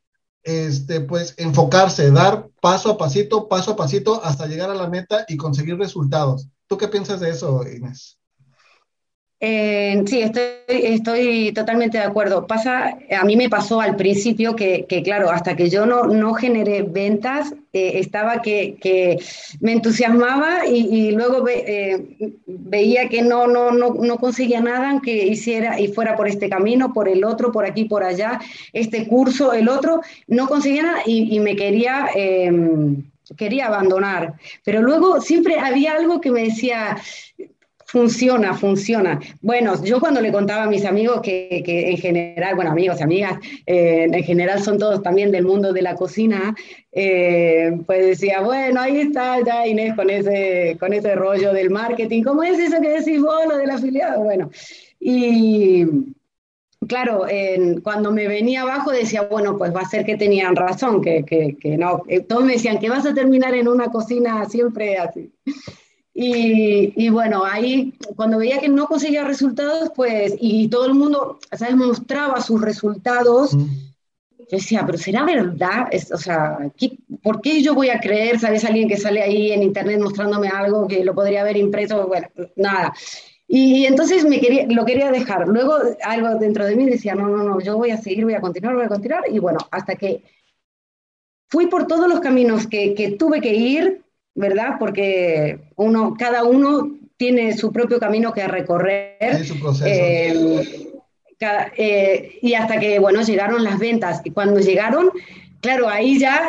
este, 0.43 1.01
pues, 1.01 1.35
enfocarse, 1.37 2.11
dar 2.11 2.49
paso 2.61 2.91
a 2.91 2.99
pasito, 2.99 3.49
paso 3.49 3.73
a 3.73 3.77
pasito, 3.77 4.23
hasta 4.25 4.47
llegar 4.47 4.71
a 4.71 4.75
la 4.75 4.89
meta 4.89 5.25
y 5.29 5.37
conseguir 5.37 5.77
resultados. 5.77 6.49
¿Tú 6.67 6.79
qué 6.79 6.89
piensas 6.89 7.21
de 7.21 7.31
eso, 7.31 7.63
Inés? 7.67 8.20
Eh, 9.43 10.03
sí, 10.07 10.21
estoy, 10.21 10.43
estoy, 10.69 11.53
totalmente 11.53 11.97
de 11.97 12.05
acuerdo. 12.05 12.47
Pasa, 12.47 12.99
a 13.19 13.25
mí 13.25 13.37
me 13.37 13.49
pasó 13.49 13.81
al 13.81 13.97
principio 13.97 14.55
que, 14.55 14.85
que 14.87 15.03
claro, 15.03 15.31
hasta 15.31 15.57
que 15.57 15.71
yo 15.71 15.87
no, 15.87 16.05
no 16.05 16.35
generé 16.35 16.83
ventas, 16.83 17.55
eh, 17.73 17.93
estaba 17.95 18.43
que, 18.43 18.77
que, 18.79 19.17
me 19.61 19.73
entusiasmaba 19.73 20.67
y, 20.67 21.13
luego 21.13 21.49
eh, 21.49 22.19
veía 22.47 23.09
que 23.09 23.23
no, 23.23 23.47
no, 23.47 23.71
no, 23.71 23.95
no, 23.95 24.19
conseguía 24.19 24.61
nada, 24.61 24.91
aunque 24.91 25.27
hiciera 25.27 25.81
y 25.81 25.89
fuera 25.89 26.17
por 26.17 26.29
este 26.29 26.51
camino, 26.51 26.93
por 26.93 27.09
el 27.09 27.25
otro, 27.25 27.51
por 27.51 27.65
aquí, 27.65 27.87
por 27.87 28.05
allá, 28.05 28.41
este 28.75 29.09
curso, 29.09 29.55
el 29.55 29.71
otro, 29.71 30.03
no 30.27 30.49
conseguía 30.49 30.83
nada 30.83 30.99
y, 31.07 31.35
y 31.35 31.41
me 31.41 31.57
quería 31.57 32.11
em, 32.15 33.05
quería 33.37 33.67
abandonar, 33.67 34.35
pero 34.65 34.83
luego 34.83 35.21
siempre 35.21 35.59
había 35.59 35.95
algo 35.95 36.21
que 36.21 36.33
me 36.33 36.43
decía, 36.43 36.97
funciona, 37.91 38.55
funciona. 38.55 39.19
Bueno, 39.41 39.83
yo 39.83 39.99
cuando 39.99 40.21
le 40.21 40.31
contaba 40.31 40.63
a 40.65 40.69
mis 40.69 40.85
amigos 40.85 41.21
que, 41.23 41.63
que 41.65 41.91
en 41.91 41.97
general, 41.97 42.55
bueno, 42.55 42.71
amigos 42.71 43.01
y 43.01 43.03
amigas, 43.03 43.39
eh, 43.67 44.07
en 44.13 44.23
general 44.23 44.63
son 44.63 44.79
todos 44.79 45.03
también 45.03 45.33
del 45.33 45.45
mundo 45.45 45.73
de 45.73 45.83
la 45.83 45.97
cocina, 45.97 46.55
eh, 46.93 47.77
pues 47.87 48.07
decía, 48.07 48.43
bueno, 48.43 48.81
ahí 48.81 49.01
está 49.01 49.45
ya 49.45 49.67
Inés 49.67 49.95
con 49.97 50.09
ese, 50.09 50.77
con 50.79 50.93
ese 50.93 51.17
rollo 51.17 51.53
del 51.53 51.71
marketing, 51.71 52.23
¿cómo 52.23 52.45
es 52.45 52.61
eso 52.61 52.81
que 52.81 52.91
decís 52.91 53.21
vos, 53.21 53.47
lo 53.49 53.57
del 53.57 53.71
afiliado? 53.71 54.23
Bueno, 54.23 54.51
y 55.01 55.85
claro, 56.87 57.25
cuando 57.83 58.13
me 58.13 58.29
venía 58.29 58.63
abajo 58.63 58.93
decía, 58.93 59.23
bueno, 59.23 59.59
pues 59.59 59.75
va 59.75 59.81
a 59.81 59.89
ser 59.89 60.05
que 60.05 60.17
tenían 60.17 60.55
razón, 60.55 61.03
que, 61.03 61.25
que, 61.25 61.57
que 61.61 61.77
no. 61.77 62.03
Eh, 62.07 62.21
todos 62.21 62.45
me 62.45 62.53
decían 62.53 62.79
que 62.79 62.89
vas 62.89 63.05
a 63.05 63.15
terminar 63.15 63.53
en 63.55 63.67
una 63.67 63.89
cocina 63.89 64.49
siempre 64.49 64.97
así. 64.97 65.33
Y, 66.23 66.93
y, 67.03 67.09
bueno, 67.09 67.47
ahí 67.47 67.95
cuando 68.15 68.37
veía 68.37 68.59
que 68.59 68.69
no 68.69 68.87
conseguía 68.87 69.25
resultados, 69.25 69.91
pues, 69.97 70.35
y 70.39 70.69
todo 70.69 70.85
el 70.85 70.93
mundo, 70.93 71.39
¿sabes?, 71.51 71.75
mostraba 71.77 72.43
sus 72.43 72.61
resultados, 72.61 73.55
mm. 73.55 73.65
yo 74.37 74.45
decía, 74.51 74.83
pero 74.85 74.99
¿será 74.99 75.25
verdad? 75.25 75.89
Es, 75.91 76.13
o 76.13 76.19
sea, 76.19 76.59
¿por 77.23 77.41
qué 77.41 77.63
yo 77.63 77.75
voy 77.75 77.89
a 77.89 78.01
creer, 78.01 78.39
sabes, 78.39 78.67
alguien 78.67 78.87
que 78.87 78.99
sale 78.99 79.23
ahí 79.23 79.51
en 79.51 79.63
internet 79.63 79.99
mostrándome 79.99 80.49
algo 80.49 80.87
que 80.87 81.03
lo 81.07 81.15
podría 81.15 81.41
haber 81.41 81.57
impreso? 81.57 82.07
Bueno, 82.07 82.29
nada. 82.55 82.93
Y, 83.49 83.87
entonces 83.87 84.27
me 84.27 84.41
quería, 84.41 84.67
lo 84.67 84.85
quería 84.85 85.11
dejar. 85.11 85.49
Luego 85.49 85.79
algo 86.03 86.35
dentro 86.39 86.67
de 86.67 86.77
mí 86.77 86.85
decía, 86.85 87.15
no, 87.15 87.29
no, 87.29 87.45
no, 87.45 87.61
yo 87.63 87.79
voy 87.79 87.93
a 87.93 87.97
seguir, 87.97 88.25
voy 88.25 88.35
a 88.35 88.43
continuar, 88.43 88.75
voy 88.75 88.85
a 88.85 88.89
continuar. 88.89 89.25
Y 89.33 89.39
bueno, 89.39 89.61
hasta 89.71 89.97
que 89.97 90.23
fui 91.49 91.69
por 91.69 91.87
todos 91.87 92.11
los 92.11 92.21
caminos 92.21 92.67
que, 92.67 92.93
que 92.93 93.13
tuve 93.13 93.41
que 93.41 93.55
ir, 93.55 94.05
¿verdad? 94.41 94.77
Porque 94.79 95.61
uno, 95.77 96.17
cada 96.19 96.43
uno 96.45 96.97
tiene 97.17 97.57
su 97.57 97.71
propio 97.71 98.01
camino 98.01 98.33
que 98.33 98.49
recorrer. 98.49 99.45
su 99.45 99.61
proceso. 99.61 99.87
Eh, 99.87 100.91
eh, 101.77 102.39
y 102.43 102.55
hasta 102.55 102.81
que, 102.81 102.99
bueno, 102.99 103.23
llegaron 103.23 103.63
las 103.63 103.79
ventas. 103.79 104.21
Y 104.25 104.31
cuando 104.31 104.61
llegaron, 104.61 105.11
claro, 105.61 105.89
ahí 105.89 106.19
ya, 106.19 106.49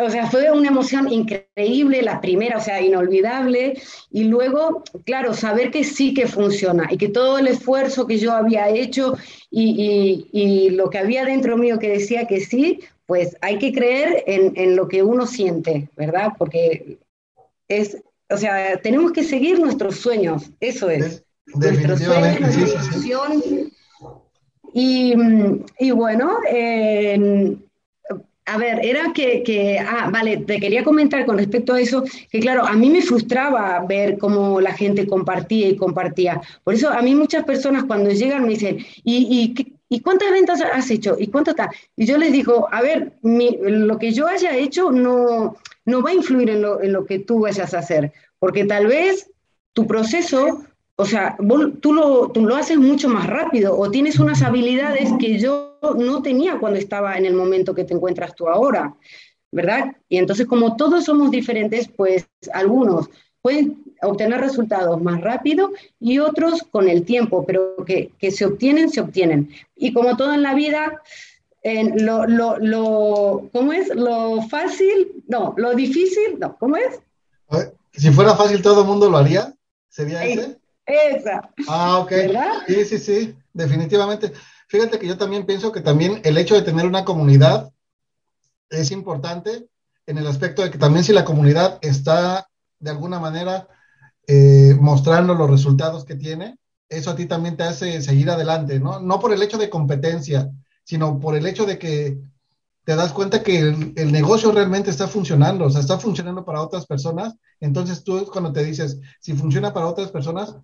o 0.00 0.10
sea, 0.10 0.28
fue 0.30 0.50
una 0.50 0.68
emoción 0.68 1.12
increíble, 1.12 2.02
la 2.02 2.20
primera, 2.20 2.58
o 2.58 2.60
sea, 2.60 2.80
inolvidable. 2.80 3.80
Y 4.10 4.24
luego, 4.24 4.82
claro, 5.04 5.34
saber 5.34 5.70
que 5.70 5.84
sí 5.84 6.14
que 6.14 6.26
funciona 6.26 6.86
y 6.90 6.96
que 6.96 7.08
todo 7.08 7.38
el 7.38 7.48
esfuerzo 7.48 8.06
que 8.06 8.18
yo 8.18 8.32
había 8.32 8.68
hecho 8.68 9.16
y, 9.50 10.28
y, 10.32 10.70
lo 10.70 10.90
que 10.90 10.98
había 10.98 11.24
dentro 11.24 11.56
mío 11.56 11.78
que 11.78 11.88
decía 11.88 12.26
que 12.26 12.40
sí, 12.40 12.80
pues 13.08 13.38
hay 13.40 13.58
que 13.58 13.72
creer 13.72 14.22
en, 14.26 14.52
en 14.54 14.76
lo 14.76 14.86
que 14.86 15.02
uno 15.02 15.26
siente, 15.26 15.88
¿verdad? 15.96 16.32
Porque 16.36 16.98
es, 17.66 17.96
o 18.28 18.36
sea, 18.36 18.76
tenemos 18.82 19.12
que 19.12 19.24
seguir 19.24 19.58
nuestros 19.58 19.96
sueños, 19.96 20.50
eso 20.60 20.90
es. 20.90 21.24
Definitivamente, 21.46 22.52
sí, 22.52 23.72
Y, 24.74 25.14
y, 25.78 25.90
bueno, 25.92 26.36
a 28.44 28.58
ver, 28.58 28.84
era 28.84 29.10
que, 29.14 29.42
que, 29.42 29.78
ah, 29.78 30.10
vale, 30.12 30.36
te 30.36 30.60
quería 30.60 30.84
comentar 30.84 31.24
con 31.24 31.38
respecto 31.38 31.72
a 31.72 31.80
eso, 31.80 32.04
que 32.30 32.40
claro, 32.40 32.66
a 32.66 32.74
mí 32.74 32.90
me 32.90 33.00
frustraba 33.00 33.82
ver 33.88 34.18
cómo 34.18 34.60
la 34.60 34.74
gente 34.74 35.06
compartía 35.06 35.66
y 35.66 35.76
compartía. 35.76 36.42
Por 36.62 36.74
eso 36.74 36.90
a 36.90 37.00
mí 37.00 37.14
muchas 37.14 37.44
personas 37.44 37.84
cuando 37.84 38.10
llegan 38.10 38.42
me 38.42 38.50
dicen, 38.50 38.84
¿y, 39.02 39.54
y, 39.56 39.77
¿y 39.88 40.00
cuántas 40.00 40.30
ventas 40.30 40.60
has 40.60 40.90
hecho? 40.90 41.16
¿Y 41.18 41.28
cuánto 41.28 41.50
está? 41.50 41.70
Y 41.96 42.06
yo 42.06 42.18
les 42.18 42.32
digo, 42.32 42.68
a 42.70 42.82
ver, 42.82 43.12
lo 43.22 43.98
que 43.98 44.12
yo 44.12 44.26
haya 44.26 44.56
hecho 44.56 44.90
no, 44.90 45.56
no 45.84 46.02
va 46.02 46.10
a 46.10 46.14
influir 46.14 46.50
en 46.50 46.62
lo, 46.62 46.82
en 46.82 46.92
lo 46.92 47.04
que 47.06 47.18
tú 47.18 47.40
vayas 47.40 47.74
a 47.74 47.78
hacer, 47.78 48.12
porque 48.38 48.64
tal 48.64 48.86
vez 48.86 49.30
tu 49.72 49.86
proceso 49.86 50.64
o 51.00 51.04
sea, 51.04 51.36
tú, 51.80 51.92
lo, 51.92 52.28
tú 52.32 52.44
lo 52.44 52.56
haces 52.56 52.76
mucho 52.76 53.08
más 53.08 53.28
rápido 53.28 53.78
o 53.78 53.88
tienes 53.88 54.18
unas 54.18 54.42
habilidades 54.42 55.08
que 55.20 55.38
yo 55.38 55.78
no 55.96 56.22
tenía 56.22 56.58
cuando 56.58 56.76
estaba 56.76 57.16
en 57.16 57.24
el 57.24 57.34
momento 57.34 57.72
que 57.72 57.84
te 57.84 57.94
encuentras 57.94 58.34
tú 58.34 58.48
ahora, 58.48 58.96
¿verdad? 59.52 59.92
Y 60.08 60.18
entonces 60.18 60.48
como 60.48 60.74
todos 60.74 61.04
somos 61.04 61.30
diferentes, 61.30 61.86
pues 61.86 62.28
algunos 62.52 63.10
pueden 63.48 63.82
obtener 64.02 64.42
resultados 64.42 65.00
más 65.00 65.22
rápido 65.22 65.70
y 65.98 66.18
otros 66.18 66.64
con 66.70 66.86
el 66.86 67.06
tiempo, 67.06 67.46
pero 67.46 67.76
que, 67.86 68.12
que 68.18 68.30
se 68.30 68.44
obtienen, 68.44 68.90
se 68.90 69.00
obtienen. 69.00 69.48
Y 69.74 69.94
como 69.94 70.18
todo 70.18 70.34
en 70.34 70.42
la 70.42 70.52
vida, 70.52 71.00
en 71.62 72.04
lo, 72.04 72.26
lo, 72.26 72.58
lo, 72.58 73.48
¿cómo 73.50 73.72
es? 73.72 73.88
Lo 73.94 74.42
fácil, 74.42 75.24
no, 75.28 75.54
lo 75.56 75.74
difícil, 75.74 76.38
no, 76.38 76.58
¿cómo 76.58 76.76
es? 76.76 77.00
Si 77.92 78.10
fuera 78.10 78.36
fácil, 78.36 78.60
todo 78.60 78.82
el 78.82 78.86
mundo 78.86 79.08
lo 79.08 79.16
haría. 79.16 79.54
¿Sería 79.88 80.22
ese? 80.24 80.58
Esa. 80.84 81.48
Ah, 81.68 82.00
ok. 82.00 82.12
Sí, 82.66 82.84
sí, 82.84 82.98
sí, 82.98 83.34
definitivamente. 83.54 84.30
Fíjate 84.66 84.98
que 84.98 85.06
yo 85.06 85.16
también 85.16 85.46
pienso 85.46 85.72
que 85.72 85.80
también 85.80 86.20
el 86.22 86.36
hecho 86.36 86.54
de 86.54 86.62
tener 86.62 86.84
una 86.84 87.06
comunidad 87.06 87.72
es 88.68 88.90
importante 88.90 89.68
en 90.04 90.18
el 90.18 90.26
aspecto 90.26 90.62
de 90.62 90.70
que 90.70 90.76
también 90.76 91.02
si 91.02 91.14
la 91.14 91.24
comunidad 91.24 91.78
está 91.80 92.47
de 92.78 92.90
alguna 92.90 93.18
manera 93.18 93.68
eh, 94.26 94.76
mostrando 94.80 95.34
los 95.34 95.50
resultados 95.50 96.04
que 96.04 96.14
tiene, 96.14 96.58
eso 96.88 97.10
a 97.10 97.16
ti 97.16 97.26
también 97.26 97.56
te 97.56 97.64
hace 97.64 98.00
seguir 98.02 98.30
adelante, 98.30 98.80
¿no? 98.80 99.00
No 99.00 99.20
por 99.20 99.32
el 99.32 99.42
hecho 99.42 99.58
de 99.58 99.70
competencia, 99.70 100.50
sino 100.84 101.18
por 101.18 101.36
el 101.36 101.46
hecho 101.46 101.66
de 101.66 101.78
que 101.78 102.18
te 102.84 102.96
das 102.96 103.12
cuenta 103.12 103.42
que 103.42 103.58
el, 103.58 103.92
el, 103.96 104.12
negocio 104.12 104.50
realmente 104.50 104.90
está 104.90 105.08
funcionando, 105.08 105.66
o 105.66 105.70
sea, 105.70 105.80
está 105.80 105.98
funcionando 105.98 106.44
para 106.44 106.62
otras 106.62 106.86
personas. 106.86 107.34
Entonces 107.60 108.02
tú 108.02 108.26
cuando 108.32 108.52
te 108.52 108.64
dices, 108.64 108.98
si 109.20 109.34
funciona 109.34 109.74
para 109.74 109.86
otras 109.86 110.10
personas, 110.10 110.56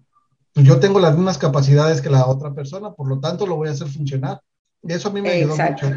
pues 0.55 0.67
yo 0.67 0.79
tengo 0.79 1.01
las 1.01 1.15
mismas 1.15 1.37
capacidades 1.37 2.01
que 2.01 2.09
la 2.09 2.27
otra 2.27 2.55
persona, 2.55 2.93
por 2.93 3.09
lo 3.09 3.19
tanto 3.19 3.47
lo 3.47 3.57
voy 3.57 3.69
a 3.69 3.73
hacer 3.73 3.89
funcionar. 3.89 4.41
Y 4.83 4.93
eso 4.93 5.09
a 5.09 5.13
mí 5.13 5.21
me 5.21 5.31
ayudó 5.31 5.57
mucho. 5.57 5.91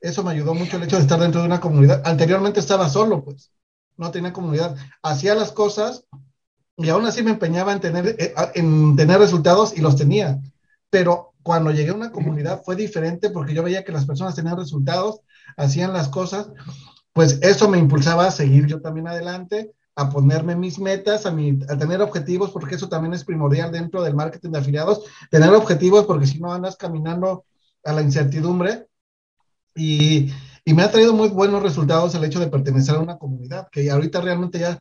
Eso 0.00 0.22
me 0.22 0.30
ayudó 0.30 0.54
mucho 0.54 0.76
el 0.76 0.84
hecho 0.84 0.96
de 0.96 1.02
estar 1.02 1.18
dentro 1.18 1.40
de 1.40 1.46
una 1.48 1.60
comunidad. 1.60 2.02
Anteriormente 2.04 2.60
estaba 2.60 2.88
solo, 2.88 3.24
pues, 3.24 3.50
no 3.96 4.10
tenía 4.10 4.32
comunidad. 4.32 4.76
Hacía 5.02 5.34
las 5.34 5.52
cosas 5.52 6.04
y 6.76 6.88
aún 6.88 7.06
así 7.06 7.22
me 7.22 7.30
empeñaba 7.30 7.72
en 7.72 7.80
tener, 7.80 8.16
eh, 8.18 8.34
en 8.54 8.96
tener 8.96 9.18
resultados 9.18 9.76
y 9.76 9.80
los 9.80 9.96
tenía. 9.96 10.40
Pero 10.90 11.34
cuando 11.42 11.70
llegué 11.70 11.90
a 11.90 11.94
una 11.94 12.12
comunidad 12.12 12.62
fue 12.64 12.76
diferente 12.76 13.30
porque 13.30 13.54
yo 13.54 13.62
veía 13.62 13.84
que 13.84 13.92
las 13.92 14.04
personas 14.04 14.34
tenían 14.34 14.56
resultados, 14.56 15.20
hacían 15.56 15.92
las 15.92 16.08
cosas, 16.08 16.48
pues 17.12 17.38
eso 17.42 17.68
me 17.68 17.78
impulsaba 17.78 18.26
a 18.26 18.30
seguir 18.30 18.66
yo 18.66 18.80
también 18.80 19.08
adelante 19.08 19.72
a 19.98 20.10
ponerme 20.10 20.54
mis 20.54 20.78
metas, 20.78 21.24
a, 21.24 21.30
mi, 21.30 21.58
a 21.70 21.78
tener 21.78 22.02
objetivos, 22.02 22.50
porque 22.50 22.74
eso 22.74 22.88
también 22.88 23.14
es 23.14 23.24
primordial 23.24 23.72
dentro 23.72 24.02
del 24.02 24.14
marketing 24.14 24.50
de 24.50 24.58
afiliados, 24.58 25.04
tener 25.30 25.48
objetivos, 25.54 26.04
porque 26.04 26.26
si 26.26 26.38
no 26.38 26.52
andas 26.52 26.76
caminando 26.76 27.46
a 27.82 27.94
la 27.94 28.02
incertidumbre. 28.02 28.88
Y, 29.74 30.30
y, 30.66 30.74
me 30.74 30.82
ha 30.82 30.90
traído 30.90 31.14
muy 31.14 31.28
buenos 31.28 31.62
resultados 31.62 32.14
el 32.14 32.24
hecho 32.24 32.40
de 32.40 32.48
pertenecer 32.48 32.96
a 32.96 33.00
una 33.00 33.16
comunidad, 33.16 33.68
que 33.70 33.90
ahorita 33.90 34.20
realmente 34.20 34.58
ya 34.58 34.78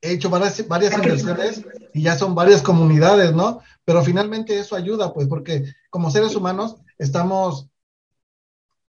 he 0.00 0.12
hecho 0.12 0.30
varias, 0.30 0.66
varias 0.66 0.94
inversiones 0.94 1.64
y 1.94 2.02
ya 2.02 2.16
son 2.16 2.34
varias 2.34 2.62
comunidades, 2.62 3.32
¿no? 3.32 3.60
Pero 3.84 4.02
finalmente 4.02 4.58
eso 4.58 4.74
ayuda, 4.74 5.12
pues, 5.12 5.28
porque 5.28 5.64
como 5.90 6.10
seres 6.10 6.34
humanos 6.34 6.76
estamos 6.98 7.68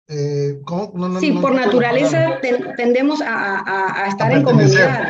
eh, 0.08 0.60
sí, 1.18 1.32
por 1.32 1.52
naturaleza 1.52 2.38
tendemos 2.76 3.20
a, 3.24 4.06
estar 4.08 4.30
en 4.32 4.44
comunidad. 4.44 5.08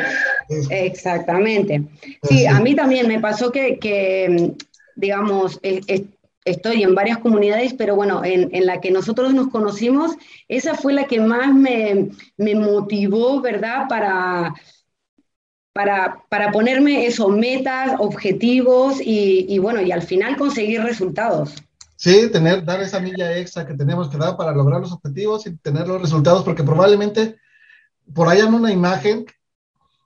Exactamente. 0.71 1.83
Pues 2.21 2.31
sí, 2.31 2.47
a 2.47 2.61
mí 2.61 2.75
también 2.75 3.07
me 3.07 3.21
pasó 3.21 3.53
que, 3.53 4.55
digamos, 4.95 5.61
estoy 6.47 6.85
en 6.85 6.95
varias 6.95 7.19
comunidades, 7.19 7.75
pero 7.75 7.97
bueno, 7.97 8.23
en, 8.25 8.65
la 8.65 8.81
que 8.81 8.91
nosotros 8.91 9.35
nos 9.35 9.49
conocimos, 9.49 10.13
esa 10.49 10.75
fue 10.75 10.95
la 10.95 11.05
que 11.05 11.21
más 11.21 11.53
me, 11.53 12.09
motivó, 12.55 13.41
¿verdad? 13.41 13.89
Para, 13.89 14.55
para, 15.75 16.23
para, 16.31 16.53
ponerme 16.53 17.05
esos 17.07 17.37
metas, 17.37 17.97
objetivos 17.99 18.99
y, 19.01 19.59
bueno, 19.59 19.83
y 19.83 19.91
al 19.91 20.03
final 20.03 20.37
conseguir 20.37 20.83
resultados. 20.83 21.55
Sí, 21.97 22.31
tener, 22.31 22.65
dar 22.65 22.81
esa 22.81 23.01
milla 23.01 23.37
extra 23.37 23.67
que 23.67 23.75
tenemos 23.75 24.09
que 24.09 24.19
dar 24.19 24.37
para 24.37 24.53
lograr 24.53 24.81
los 24.81 24.93
objetivos 24.93 25.47
y 25.47 25.57
tener 25.57 25.89
los 25.89 26.01
resultados, 26.01 26.45
porque 26.45 26.63
probablemente 26.63 27.37
por 28.15 28.29
ahí 28.29 28.41
hay 28.41 28.47
una 28.47 28.71
imagen 28.71 29.27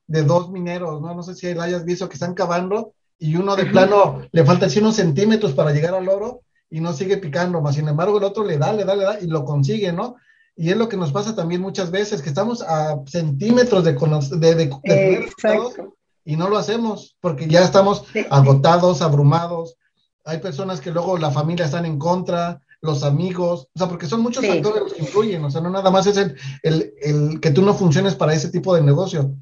de 0.06 0.22
dos 0.22 0.50
mineros, 0.50 1.02
¿no? 1.02 1.14
No 1.14 1.22
sé 1.22 1.34
si 1.34 1.52
la 1.52 1.64
hayas 1.64 1.84
visto 1.84 2.08
que 2.08 2.14
están 2.14 2.34
cavando 2.34 2.94
y 3.20 3.36
uno 3.36 3.54
de 3.54 3.66
plano 3.66 4.22
le 4.32 4.44
falta 4.44 4.66
así 4.66 4.80
unos 4.80 4.96
centímetros 4.96 5.52
para 5.52 5.72
llegar 5.72 5.94
al 5.94 6.08
oro 6.08 6.40
y 6.70 6.80
no 6.80 6.92
sigue 6.94 7.18
picando, 7.18 7.60
más 7.60 7.74
sin 7.74 7.86
embargo 7.86 8.18
el 8.18 8.24
otro 8.24 8.44
le 8.44 8.56
da, 8.56 8.72
le 8.72 8.84
da, 8.84 8.96
le 8.96 9.04
da 9.04 9.20
y 9.20 9.26
lo 9.26 9.44
consigue, 9.44 9.92
¿no? 9.92 10.16
Y 10.56 10.70
es 10.70 10.76
lo 10.76 10.88
que 10.88 10.96
nos 10.96 11.12
pasa 11.12 11.34
también 11.34 11.60
muchas 11.60 11.90
veces, 11.90 12.22
que 12.22 12.30
estamos 12.30 12.62
a 12.62 12.98
centímetros 13.06 13.84
de, 13.84 13.92
de, 13.92 14.54
de, 14.54 15.30
y 16.24 16.36
no 16.36 16.48
lo 16.48 16.56
hacemos 16.56 17.16
porque 17.20 17.46
ya 17.46 17.62
estamos 17.62 18.04
agotados, 18.30 19.02
abrumados, 19.02 19.76
hay 20.24 20.38
personas 20.38 20.80
que 20.80 20.90
luego 20.90 21.18
la 21.18 21.30
familia 21.30 21.66
están 21.66 21.84
en 21.84 21.98
contra, 21.98 22.60
los 22.80 23.02
amigos, 23.02 23.68
o 23.74 23.78
sea, 23.78 23.88
porque 23.88 24.06
son 24.06 24.22
muchos 24.22 24.46
factores 24.46 24.82
los 24.82 24.94
que 24.94 25.02
influyen, 25.02 25.44
o 25.44 25.50
sea, 25.50 25.60
no 25.60 25.68
nada 25.68 25.90
más 25.90 26.06
es 26.06 26.16
el, 26.16 26.36
el, 26.62 26.94
el, 27.02 27.40
que 27.40 27.50
tú 27.50 27.60
no 27.60 27.74
funciones 27.74 28.14
para 28.14 28.32
ese 28.32 28.48
tipo 28.48 28.74
de 28.74 28.80
negocio, 28.80 29.34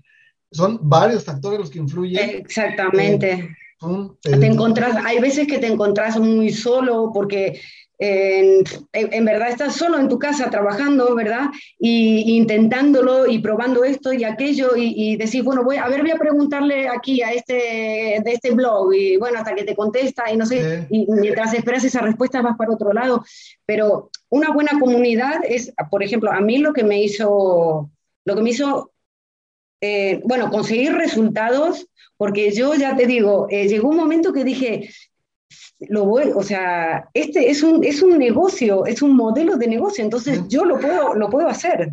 son 0.50 0.80
varios 0.82 1.24
factores 1.24 1.60
los 1.60 1.70
que 1.70 1.78
influyen. 1.78 2.30
Exactamente. 2.30 3.32
Eh, 3.32 3.48
te 4.22 4.46
encontrás, 4.46 4.96
hay 5.04 5.20
veces 5.20 5.46
que 5.46 5.58
te 5.58 5.66
encontrás 5.66 6.18
muy 6.18 6.50
solo 6.50 7.10
porque 7.12 7.60
en, 8.00 9.24
verdad 9.24 9.48
estás 9.48 9.74
solo 9.74 9.98
en 9.98 10.08
tu 10.08 10.18
casa 10.18 10.50
trabajando, 10.50 11.14
¿verdad? 11.14 11.46
Y, 11.78 12.36
intentándolo 12.36 13.26
y 13.26 13.40
probando 13.40 13.84
esto 13.84 14.12
y 14.12 14.24
aquello 14.24 14.70
y, 14.76 15.16
decís, 15.16 15.42
bueno, 15.42 15.64
voy 15.64 15.76
a 15.76 15.88
ver, 15.88 16.02
voy 16.02 16.12
a 16.12 16.18
preguntarle 16.18 16.88
aquí 16.88 17.22
a 17.22 17.32
este, 17.32 18.20
de 18.24 18.32
este 18.32 18.52
blog 18.52 18.94
y 18.94 19.16
bueno, 19.16 19.38
hasta 19.38 19.54
que 19.54 19.64
te 19.64 19.74
contesta 19.74 20.30
y 20.32 20.36
no 20.36 20.46
sé, 20.46 20.86
y 20.90 21.06
mientras 21.10 21.54
esperas 21.54 21.84
esa 21.84 22.00
respuesta 22.00 22.40
vas 22.40 22.56
para 22.56 22.72
otro 22.72 22.92
lado. 22.92 23.24
Pero 23.66 24.10
una 24.28 24.52
buena 24.52 24.78
comunidad 24.78 25.40
es, 25.48 25.72
por 25.90 26.02
ejemplo, 26.02 26.30
a 26.30 26.40
mí 26.40 26.58
lo 26.58 26.72
que 26.72 26.84
me 26.84 27.02
hizo, 27.02 27.90
lo 28.24 28.36
que 28.36 28.42
me 28.42 28.50
hizo, 28.50 28.92
eh, 29.80 30.20
bueno, 30.24 30.50
conseguir 30.50 30.92
resultados, 30.92 31.88
porque 32.18 32.52
yo 32.52 32.74
ya 32.74 32.94
te 32.94 33.06
digo, 33.06 33.46
eh, 33.48 33.66
llegó 33.66 33.88
un 33.88 33.96
momento 33.96 34.34
que 34.34 34.44
dije, 34.44 34.90
lo 35.80 36.04
voy, 36.04 36.30
o 36.34 36.42
sea, 36.42 37.08
este 37.14 37.48
es 37.48 37.62
un, 37.62 37.82
es 37.82 38.02
un 38.02 38.18
negocio, 38.18 38.84
es 38.84 39.00
un 39.00 39.16
modelo 39.16 39.56
de 39.56 39.68
negocio, 39.68 40.04
entonces 40.04 40.42
yo 40.48 40.66
lo 40.66 40.78
puedo, 40.78 41.14
lo 41.14 41.30
puedo 41.30 41.48
hacer 41.48 41.92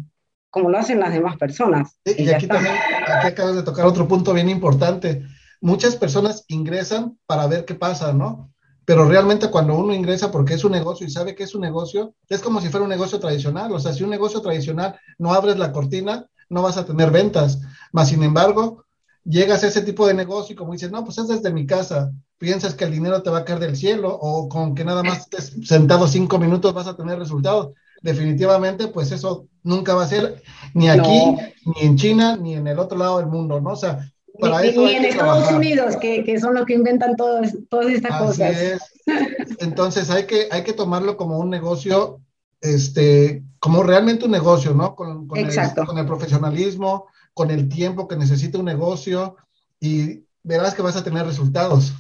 como 0.56 0.70
lo 0.70 0.78
hacen 0.78 1.02
las 1.02 1.12
demás 1.12 1.36
personas. 1.36 2.00
y, 2.06 2.30
aquí 2.30 2.48
también, 2.48 2.76
aquí 3.08 3.28
acabas 3.28 3.58
de 3.58 3.64
tocar 3.64 3.86
otro 3.86 4.08
punto 4.08 4.34
bien 4.34 4.48
importante. 4.48 5.22
Muchas 5.60 5.98
personas 5.98 6.46
ingresan 6.48 7.20
para 7.26 7.46
ver 7.48 7.66
qué 7.66 7.76
pasa, 7.76 8.14
¿no? 8.14 8.54
Pero 8.86 9.04
realmente 9.04 9.50
cuando 9.52 9.78
uno 9.78 9.94
ingresa 9.94 10.32
porque 10.32 10.54
es 10.54 10.64
un 10.64 10.72
negocio 10.72 11.06
y 11.06 11.10
sabe 11.10 11.36
que 11.36 11.44
es 11.44 11.56
un 11.56 11.62
negocio, 11.62 12.16
es 12.30 12.42
como 12.42 12.62
si 12.62 12.70
fuera 12.70 12.86
un 12.86 12.90
negocio 12.90 13.20
tradicional. 13.20 13.74
O 13.74 13.80
sea, 13.80 13.92
si 13.92 14.04
un 14.06 14.10
negocio 14.10 14.40
tradicional 14.40 14.98
no 15.18 15.34
abres 15.34 15.58
la 15.58 15.74
cortina, 15.74 16.26
no 16.48 16.62
vas 16.62 16.78
a 16.78 16.86
tener 16.86 17.12
ventas. 17.12 17.60
Más 17.92 18.08
sin 18.08 18.24
embargo, 18.24 18.85
llegas 19.26 19.64
a 19.64 19.68
ese 19.68 19.82
tipo 19.82 20.08
de 20.08 20.14
negocio 20.14 20.54
y 20.54 20.56
como 20.56 20.74
dices, 20.74 20.92
no, 20.92 21.04
pues 21.04 21.18
es 21.18 21.28
desde 21.28 21.52
mi 21.52 21.66
casa, 21.66 22.12
piensas 22.38 22.76
que 22.76 22.86
el 22.86 22.92
dinero 22.92 23.22
te 23.22 23.30
va 23.30 23.40
a 23.40 23.46
caer 23.46 23.60
del 23.60 23.76
cielo 23.76 24.14
o 24.14 24.48
con 24.48 24.76
que 24.76 24.86
nada 24.86 25.04
más 25.04 25.20
estés 25.20 25.68
sentado 25.68 26.08
cinco 26.08 26.38
minutos 26.38 26.74
vas 26.74 26.88
a 26.88 26.96
tener 26.96 27.18
resultados 27.18 27.74
definitivamente, 28.02 28.88
pues 28.88 29.12
eso 29.12 29.48
nunca 29.64 29.96
va 29.96 30.04
a 30.04 30.08
ser 30.08 30.44
ni 30.74 30.90
aquí, 30.90 31.36
ni 31.66 31.82
en 31.82 31.96
China, 31.98 32.38
ni 32.38 32.54
en 32.54 32.68
el 32.68 32.78
otro 32.78 32.98
lado 32.98 33.18
del 33.18 33.28
mundo, 33.28 33.60
¿no? 33.60 33.72
O 33.72 33.76
sea, 33.76 34.12
para 34.40 34.62
ni, 34.62 34.68
eso 34.68 34.82
ni 34.82 34.92
en 34.92 35.06
Estados 35.06 35.52
Unidos, 35.52 35.98
que, 35.98 36.24
que, 36.24 36.40
son 36.40 36.54
los 36.54 36.66
que 36.66 36.76
inventan 36.76 37.16
todas 37.16 37.54
estas 37.90 38.12
Así 38.12 38.24
cosas. 38.24 38.62
Es. 38.62 38.82
Entonces 39.60 40.10
hay 40.12 40.26
que, 40.26 40.48
hay 40.52 40.64
que 40.64 40.74
tomarlo 40.74 41.18
como 41.18 41.40
un 41.40 41.50
negocio, 41.50 42.22
este, 42.62 43.44
como 43.60 43.82
realmente 43.82 44.26
un 44.26 44.32
negocio, 44.32 44.74
¿no? 44.76 44.96
Con, 44.96 45.28
con, 45.28 45.40
el, 45.40 45.50
con 45.86 45.98
el 45.98 46.06
profesionalismo, 46.06 47.08
con 47.36 47.52
el 47.52 47.70
tiempo 47.70 48.08
que 48.08 48.16
necesita 48.16 48.58
un 48.58 48.66
negocio 48.66 49.36
y 49.80 50.24
verás 50.42 50.74
que 50.74 50.82
vas 50.82 50.96
a 50.96 51.04
tener 51.04 51.24
resultados. 51.28 51.94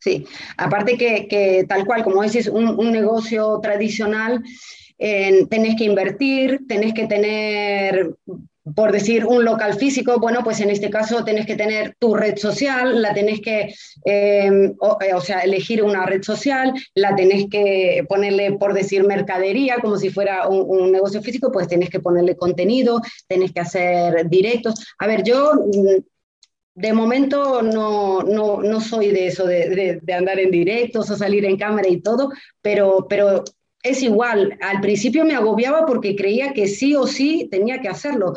Sí, 0.00 0.26
aparte 0.56 0.98
que, 0.98 1.28
que 1.28 1.64
tal 1.68 1.86
cual, 1.86 2.02
como 2.02 2.22
decís, 2.22 2.48
un, 2.48 2.68
un 2.68 2.90
negocio 2.90 3.60
tradicional, 3.62 4.42
tenés 4.98 5.76
que 5.76 5.84
invertir, 5.84 6.66
tenés 6.66 6.94
que 6.94 7.06
tener, 7.06 8.16
por 8.74 8.92
decir, 8.92 9.26
un 9.26 9.44
local 9.44 9.74
físico, 9.74 10.18
bueno, 10.18 10.40
pues 10.42 10.60
en 10.60 10.70
este 10.70 10.88
caso 10.88 11.22
tenés 11.22 11.44
que 11.46 11.56
tener 11.56 11.96
tu 11.98 12.14
red 12.14 12.36
social, 12.36 13.02
la 13.02 13.12
tenés 13.12 13.40
que, 13.40 13.74
em, 14.04 14.70
eh, 14.70 15.14
o, 15.14 15.20
sea, 15.20 15.40
elegir 15.40 15.82
una 15.82 16.06
red 16.06 16.22
social, 16.22 16.72
la 16.94 17.14
tenés 17.14 17.46
que 17.50 18.04
ponerle, 18.08 18.52
por 18.52 18.72
decir, 18.72 19.04
mercadería, 19.04 19.76
como 19.82 19.98
si 19.98 20.08
fuera 20.08 20.48
un, 20.48 20.92
negocio 20.92 21.22
físico, 21.22 21.52
pues 21.52 21.68
tenés 21.68 21.90
que 21.90 22.00
ponerle 22.00 22.36
contenido, 22.36 23.00
tenés 23.28 23.52
que 23.52 23.60
hacer 23.60 24.28
directos. 24.30 24.74
A 24.98 25.06
ver, 25.06 25.22
yo 25.24 25.52
mm, 25.54 26.02
de 26.74 26.92
momento 26.92 27.62
no, 27.62 28.22
no, 28.22 28.62
no, 28.62 28.80
soy 28.80 29.10
de 29.10 29.26
eso, 29.26 29.46
de, 29.46 29.68
de, 29.68 29.98
de, 30.02 30.12
andar 30.14 30.38
en 30.40 30.50
directos 30.50 31.10
o 31.10 31.16
salir 31.16 31.44
en 31.44 31.58
cámara 31.58 31.88
y 31.88 32.00
todo, 32.00 32.30
pero, 32.62 33.06
pero 33.08 33.44
es 33.84 34.02
igual, 34.02 34.58
al 34.62 34.80
principio 34.80 35.24
me 35.24 35.36
agobiaba 35.36 35.84
porque 35.86 36.16
creía 36.16 36.54
que 36.54 36.66
sí 36.66 36.96
o 36.96 37.06
sí 37.06 37.48
tenía 37.50 37.80
que 37.80 37.88
hacerlo. 37.88 38.32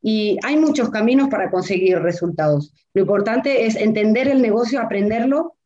Y 0.00 0.38
hay 0.44 0.56
muchos 0.56 0.88
caminos 0.90 1.28
para 1.28 1.50
conseguir 1.50 1.98
resultados. 1.98 2.72
Lo 2.94 3.02
importante 3.02 3.66
es 3.66 3.74
entender 3.74 4.28
el 4.28 4.40
negocio, 4.40 4.80
aprenderlo, 4.80 5.56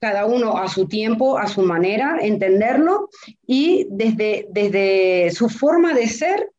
cada 0.00 0.26
uno 0.26 0.58
a 0.58 0.68
su 0.68 0.88
tiempo, 0.88 1.38
a 1.38 1.46
su 1.46 1.62
manera, 1.62 2.18
entenderlo 2.20 3.08
y 3.46 3.86
desde, 3.90 4.46
desde 4.50 5.30
su 5.30 5.48
forma 5.48 5.94
de 5.94 6.08
ser, 6.08 6.50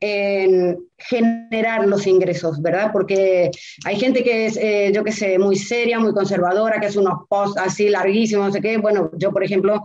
en 0.00 0.78
generar 0.98 1.86
los 1.86 2.06
ingresos, 2.06 2.60
¿verdad? 2.60 2.90
Porque 2.92 3.50
hay 3.84 3.96
gente 3.96 4.22
que 4.22 4.46
es, 4.46 4.56
eh, 4.58 4.92
yo 4.94 5.02
qué 5.02 5.12
sé, 5.12 5.38
muy 5.38 5.56
seria, 5.56 5.98
muy 5.98 6.12
conservadora, 6.12 6.78
que 6.78 6.86
hace 6.86 6.98
unos 6.98 7.26
posts 7.28 7.58
así 7.58 7.88
larguísimos, 7.88 8.48
no 8.48 8.52
sé 8.52 8.60
qué. 8.60 8.76
Bueno, 8.76 9.10
yo, 9.16 9.32
por 9.32 9.42
ejemplo, 9.42 9.82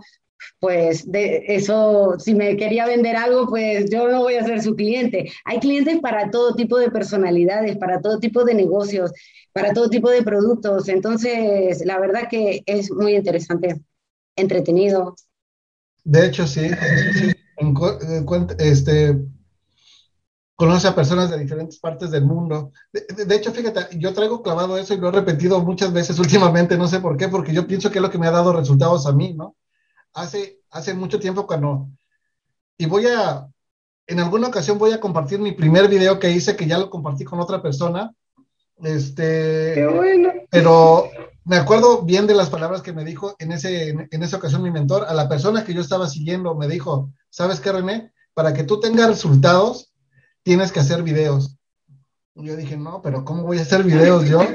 pues 0.58 1.10
de 1.10 1.44
eso, 1.48 2.16
si 2.18 2.34
me 2.34 2.56
quería 2.56 2.86
vender 2.86 3.16
algo, 3.16 3.46
pues 3.48 3.90
yo 3.90 4.08
no 4.08 4.20
voy 4.20 4.34
a 4.34 4.44
ser 4.44 4.62
su 4.62 4.74
cliente. 4.74 5.30
Hay 5.44 5.58
clientes 5.58 6.00
para 6.00 6.30
todo 6.30 6.54
tipo 6.54 6.78
de 6.78 6.90
personalidades, 6.90 7.76
para 7.76 8.00
todo 8.00 8.18
tipo 8.18 8.44
de 8.44 8.54
negocios, 8.54 9.12
para 9.52 9.72
todo 9.72 9.88
tipo 9.88 10.10
de 10.10 10.22
productos. 10.22 10.88
Entonces, 10.88 11.84
la 11.84 11.98
verdad 11.98 12.28
que 12.30 12.62
es 12.66 12.90
muy 12.92 13.14
interesante, 13.14 13.80
entretenido. 14.36 15.14
De 16.04 16.26
hecho, 16.26 16.46
sí, 16.46 16.68
este, 18.58 19.18
conoce 20.56 20.88
a 20.88 20.94
personas 20.94 21.30
de 21.30 21.38
diferentes 21.38 21.78
partes 21.78 22.10
del 22.10 22.24
mundo. 22.24 22.72
De, 22.92 23.24
de, 23.24 23.34
hecho, 23.36 23.52
fíjate, 23.52 23.98
yo 23.98 24.12
traigo 24.12 24.42
clavado 24.42 24.78
eso 24.78 24.94
y 24.94 24.98
lo 24.98 25.08
he 25.08 25.12
repetido 25.12 25.60
muchas 25.60 25.92
veces 25.92 26.18
últimamente, 26.18 26.76
no 26.76 26.88
sé 26.88 27.00
por 27.00 27.16
qué, 27.16 27.28
porque 27.28 27.52
yo 27.52 27.66
pienso 27.66 27.90
que 27.90 27.98
es 27.98 28.02
lo 28.02 28.10
que 28.10 28.18
me 28.18 28.26
ha 28.26 28.32
dado 28.32 28.52
resultados 28.52 29.06
a 29.06 29.12
mí, 29.12 29.34
¿no? 29.34 29.56
Hace, 30.14 30.60
hace 30.70 30.94
mucho 30.94 31.18
tiempo 31.18 31.46
cuando, 31.46 31.88
y 32.78 32.86
voy 32.86 33.06
a, 33.06 33.46
en 34.06 34.20
alguna 34.20 34.48
ocasión 34.48 34.78
voy 34.78 34.92
a 34.92 35.00
compartir 35.00 35.38
mi 35.38 35.52
primer 35.52 35.88
video 35.88 36.18
que 36.18 36.30
hice, 36.30 36.56
que 36.56 36.66
ya 36.66 36.78
lo 36.78 36.90
compartí 36.90 37.24
con 37.24 37.40
otra 37.40 37.62
persona, 37.62 38.12
este, 38.82 39.72
Qué 39.74 39.86
bueno. 39.86 40.32
pero 40.50 41.08
me 41.44 41.56
acuerdo 41.56 42.02
bien 42.02 42.26
de 42.26 42.34
las 42.34 42.50
palabras 42.50 42.82
que 42.82 42.92
me 42.92 43.04
dijo 43.04 43.34
en, 43.38 43.52
ese, 43.52 43.90
en, 43.90 44.22
esa 44.22 44.36
ocasión 44.36 44.62
mi 44.62 44.70
mentor, 44.70 45.04
a 45.08 45.14
la 45.14 45.28
persona 45.28 45.64
que 45.64 45.74
yo 45.74 45.80
estaba 45.80 46.08
siguiendo, 46.08 46.54
me 46.54 46.68
dijo, 46.68 47.10
¿sabes 47.30 47.60
qué, 47.60 47.72
René? 47.72 48.12
Para 48.34 48.54
que 48.54 48.64
tú 48.64 48.80
tengas 48.80 49.08
resultados, 49.08 49.92
tienes 50.42 50.72
que 50.72 50.80
hacer 50.80 51.02
videos. 51.02 51.56
Y 52.34 52.46
yo 52.46 52.56
dije, 52.56 52.76
no, 52.76 53.02
pero 53.02 53.24
¿cómo 53.24 53.42
voy 53.42 53.58
a 53.58 53.62
hacer 53.62 53.82
videos 53.82 54.28
yo? 54.28 54.40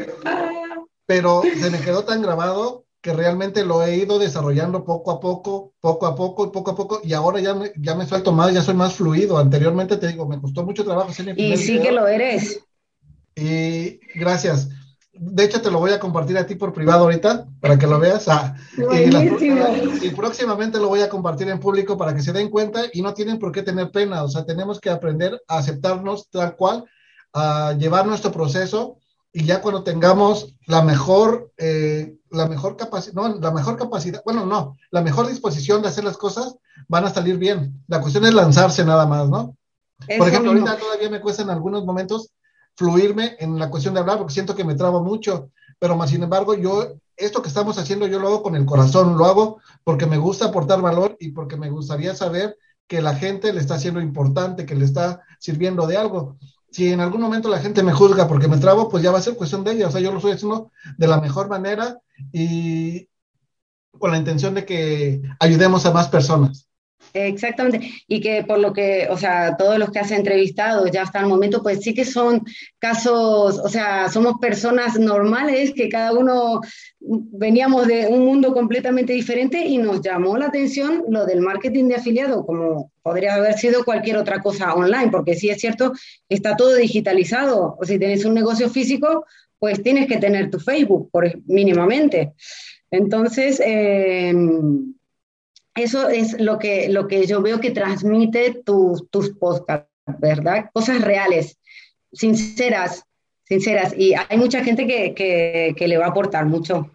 Pero 1.06 1.42
se 1.42 1.70
me 1.70 1.80
quedó 1.80 2.04
tan 2.04 2.22
grabado 2.22 2.87
que 3.02 3.14
realmente 3.14 3.64
lo 3.64 3.84
he 3.84 3.96
ido 3.96 4.20
desarrollando 4.20 4.84
poco 4.84 5.12
a 5.12 5.20
poco, 5.20 5.74
poco 5.80 6.08
a 6.08 6.16
poco 6.16 6.48
y 6.48 6.50
poco 6.50 6.72
a 6.72 6.76
poco, 6.76 7.02
y 7.04 7.14
ahora 7.14 7.40
ya 7.40 7.54
me, 7.54 7.72
ya 7.78 7.96
me 7.96 8.06
suelto 8.06 8.32
más, 8.32 8.54
ya 8.54 8.62
soy 8.62 8.74
más 8.74 8.96
fluido. 8.96 9.38
Anteriormente 9.38 9.98
te 9.98 10.08
digo, 10.08 10.28
me 10.28 10.42
costó 10.42 10.64
mucho 10.64 10.84
trabajo 10.84 11.10
hacer 11.10 11.34
mi 11.34 11.42
Y 11.42 11.58
sí 11.58 11.80
que 11.80 11.92
lo 11.92 12.08
eres. 12.08 12.60
Y 13.36 14.00
gracias. 14.16 14.70
De 15.14 15.44
hecho, 15.44 15.62
te 15.62 15.72
lo 15.72 15.80
voy 15.80 15.92
a 15.92 16.00
compartir 16.00 16.38
a 16.38 16.46
ti 16.46 16.56
por 16.56 16.74
privado 16.74 17.06
ahorita 17.06 17.48
para 17.60 17.78
que 17.78 17.88
lo 17.88 18.00
veas. 18.00 18.28
Ah, 18.28 18.56
y, 18.78 20.06
y, 20.06 20.10
próximamente 20.12 20.80
lo 20.80 20.90
voy 20.90 21.02
a 21.02 21.10
compartir 21.10 21.50
en 21.50 21.60
público 21.60 21.98
para 21.98 22.14
que 22.14 22.22
se 22.22 22.34
den 22.34 22.50
cuenta 22.50 22.84
y 22.94 23.02
no 23.02 23.14
tienen 23.16 23.40
por 23.40 23.52
qué 23.52 23.64
tener 23.64 23.90
pena. 23.90 24.24
O 24.24 24.30
sea, 24.30 24.46
tenemos 24.46 24.80
que 24.80 24.92
aprender 24.92 25.42
a 25.48 25.58
aceptarnos 25.58 26.30
tal 26.30 26.56
cual, 26.56 26.86
a 27.34 27.74
llevar 27.80 28.06
nuestro 28.06 28.32
proceso 28.32 29.00
y 29.38 29.46
ya 29.46 29.62
cuando 29.62 29.84
tengamos 29.84 30.56
la 30.66 30.82
mejor, 30.82 31.52
eh, 31.58 32.18
la 32.32 32.48
mejor 32.48 32.76
capacidad, 32.76 33.14
no, 33.14 33.36
la 33.36 33.52
mejor 33.52 33.78
capacidad, 33.78 34.24
bueno, 34.26 34.48
no, 34.48 34.76
la 34.90 35.04
mejor 35.04 35.28
disposición 35.28 35.84
de 35.84 35.90
hacer 35.90 36.04
las 36.04 36.18
cosas, 36.18 36.56
van 36.88 37.06
a 37.06 37.14
salir 37.14 37.38
bien. 37.38 37.84
La 37.88 38.02
cuestión 38.02 38.26
es 38.26 38.34
lanzarse 38.34 38.84
nada 38.84 39.06
más, 39.06 39.30
¿no? 39.30 39.56
Por 40.18 40.28
ejemplo, 40.28 40.50
ahorita 40.50 40.80
todavía 40.80 41.12
me 41.12 41.22
cuesta 41.22 41.44
en 41.44 41.52
algunos 41.52 41.86
momentos 41.86 42.32
fluirme 42.76 43.36
en 43.38 43.60
la 43.60 43.70
cuestión 43.70 43.94
de 43.94 44.00
hablar 44.00 44.18
porque 44.18 44.34
siento 44.34 44.56
que 44.56 44.64
me 44.64 44.74
trabo 44.74 45.04
mucho, 45.04 45.52
pero 45.78 45.96
más 45.96 46.10
sin 46.10 46.24
embargo, 46.24 46.56
yo, 46.56 46.96
esto 47.16 47.44
que 47.44 47.50
estamos 47.50 47.78
haciendo, 47.78 48.08
yo 48.08 48.18
lo 48.18 48.30
hago 48.30 48.42
con 48.42 48.56
el 48.56 48.66
corazón, 48.66 49.20
lo 49.20 49.26
hago 49.26 49.62
porque 49.84 50.08
me 50.08 50.18
gusta 50.18 50.46
aportar 50.46 50.82
valor 50.82 51.16
y 51.20 51.30
porque 51.30 51.58
me 51.58 51.70
gustaría 51.70 52.16
saber 52.16 52.58
que 52.88 53.04
la 53.04 53.14
gente 53.14 53.54
le 53.54 53.60
está 53.60 53.76
haciendo 53.76 54.02
importante, 54.02 54.66
que 54.66 54.74
le 54.74 54.86
está 54.86 55.22
sirviendo 55.38 55.86
de 55.86 55.98
algo 55.98 56.38
si 56.72 56.92
en 56.92 57.00
algún 57.00 57.22
momento 57.22 57.50
la 57.50 57.60
gente 57.60 57.84
me 57.84 57.94
juzga 57.94 58.28
porque 58.28 58.48
me 58.48 58.58
trabo, 58.58 58.90
pues 58.90 59.04
ya 59.04 59.12
va 59.12 59.20
a 59.20 59.22
ser 59.22 59.36
cuestión 59.36 59.64
de 59.64 59.72
ella. 59.74 59.88
O 59.88 59.92
sea, 59.92 60.02
yo 60.02 60.12
lo 60.12 60.18
estoy 60.18 60.34
haciendo 60.34 60.72
de 60.98 61.08
la 61.08 61.22
mejor 61.22 61.50
manera 61.50 62.00
y 62.32 63.10
con 63.92 64.12
la 64.12 64.18
intención 64.18 64.54
de 64.54 64.66
que 64.66 65.22
ayudemos 65.40 65.86
a 65.86 65.92
más 65.92 66.08
personas. 66.08 66.67
Exactamente, 67.14 67.92
y 68.08 68.22
que 68.22 68.44
por 68.44 68.60
lo 68.60 68.74
que, 68.74 69.08
o 69.10 69.18
sea, 69.18 69.56
todos 69.58 69.80
los 69.80 69.92
que 69.92 70.00
has 70.00 70.12
entrevistado 70.12 70.88
ya 70.88 71.04
hasta 71.04 71.20
el 71.20 71.28
momento, 71.28 71.64
pues 71.64 71.82
sí 71.82 71.94
que 71.94 72.06
son 72.06 72.44
casos, 72.80 73.60
o 73.60 73.70
sea, 73.70 74.10
somos 74.10 74.36
personas 74.40 75.00
normales 75.00 75.74
que 75.74 75.90
cada 75.90 76.14
uno 76.14 76.62
veníamos 77.00 77.88
de 77.88 78.08
un 78.08 78.26
mundo 78.26 78.54
completamente 78.54 79.14
diferente 79.14 79.66
y 79.66 79.78
nos 79.78 80.02
llamó 80.02 80.38
la 80.38 80.48
atención 80.48 81.04
lo 81.10 81.26
del 81.26 81.42
marketing 81.42 81.86
de 81.86 81.96
afiliado, 81.96 82.46
como 82.46 82.92
podría 83.02 83.36
haber 83.36 83.54
sido 83.54 83.84
cualquier 83.84 84.18
otra 84.18 84.42
cosa 84.42 84.74
online, 84.74 85.10
porque 85.10 85.36
sí 85.36 85.50
es 85.50 85.60
cierto, 85.60 85.94
está 86.30 86.56
todo 86.56 86.76
digitalizado, 86.76 87.78
o 87.80 87.86
si 87.86 87.98
tienes 87.98 88.26
un 88.26 88.34
negocio 88.34 88.70
físico, 88.70 89.26
pues 89.60 89.82
tienes 89.82 90.08
que 90.08 90.18
tener 90.18 90.52
tu 90.52 90.60
Facebook, 90.60 91.10
por, 91.12 91.26
mínimamente. 91.46 92.34
Entonces, 92.92 93.62
eh, 93.66 94.34
eso 95.78 96.10
es 96.10 96.40
lo 96.40 96.60
que, 96.60 96.90
lo 96.90 97.08
que 97.08 97.26
yo 97.26 97.42
veo 97.42 97.60
que 97.60 97.72
transmite 97.72 98.62
tus, 98.66 99.10
tus 99.10 99.32
podcasts, 99.32 99.88
¿verdad? 100.20 100.70
Cosas 100.74 101.02
reales, 101.02 101.58
sinceras, 102.12 103.04
sinceras. 103.44 103.94
Y 103.98 104.14
hay 104.14 104.38
mucha 104.38 104.64
gente 104.64 104.88
que, 104.88 105.14
que, 105.14 105.74
que 105.78 105.88
le 105.88 105.98
va 105.98 106.06
a 106.06 106.10
aportar 106.10 106.46
mucho. 106.46 106.92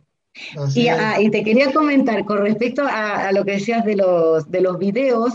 Y, 0.74 0.88
ah, 0.88 1.20
y, 1.20 1.30
te 1.30 1.44
quería 1.44 1.72
comentar 1.72 2.24
con 2.24 2.38
respecto 2.38 2.82
a, 2.82 3.28
a, 3.28 3.32
lo 3.32 3.44
que 3.44 3.52
decías 3.52 3.84
de 3.84 3.96
los, 3.96 4.50
de 4.50 4.62
los 4.62 4.78
videos. 4.78 5.34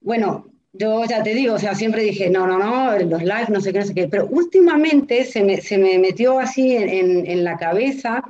Bueno, 0.00 0.46
yo 0.72 1.04
ya 1.04 1.22
te 1.22 1.34
digo, 1.34 1.54
o 1.54 1.58
sea, 1.58 1.74
siempre 1.74 2.02
dije, 2.02 2.30
no, 2.30 2.46
no, 2.46 2.58
no, 2.58 2.96
los 2.98 3.22
lives, 3.22 3.48
no 3.48 3.60
sé 3.60 3.72
qué, 3.72 3.80
no 3.80 3.84
sé 3.84 3.94
qué. 3.94 4.08
Pero 4.08 4.26
últimamente 4.26 5.24
se 5.24 5.42
me, 5.42 5.60
se 5.60 5.76
me 5.76 5.98
metió 5.98 6.38
así 6.38 6.76
en, 6.76 6.88
en, 6.88 7.26
en 7.26 7.44
la 7.44 7.56
cabeza 7.56 8.22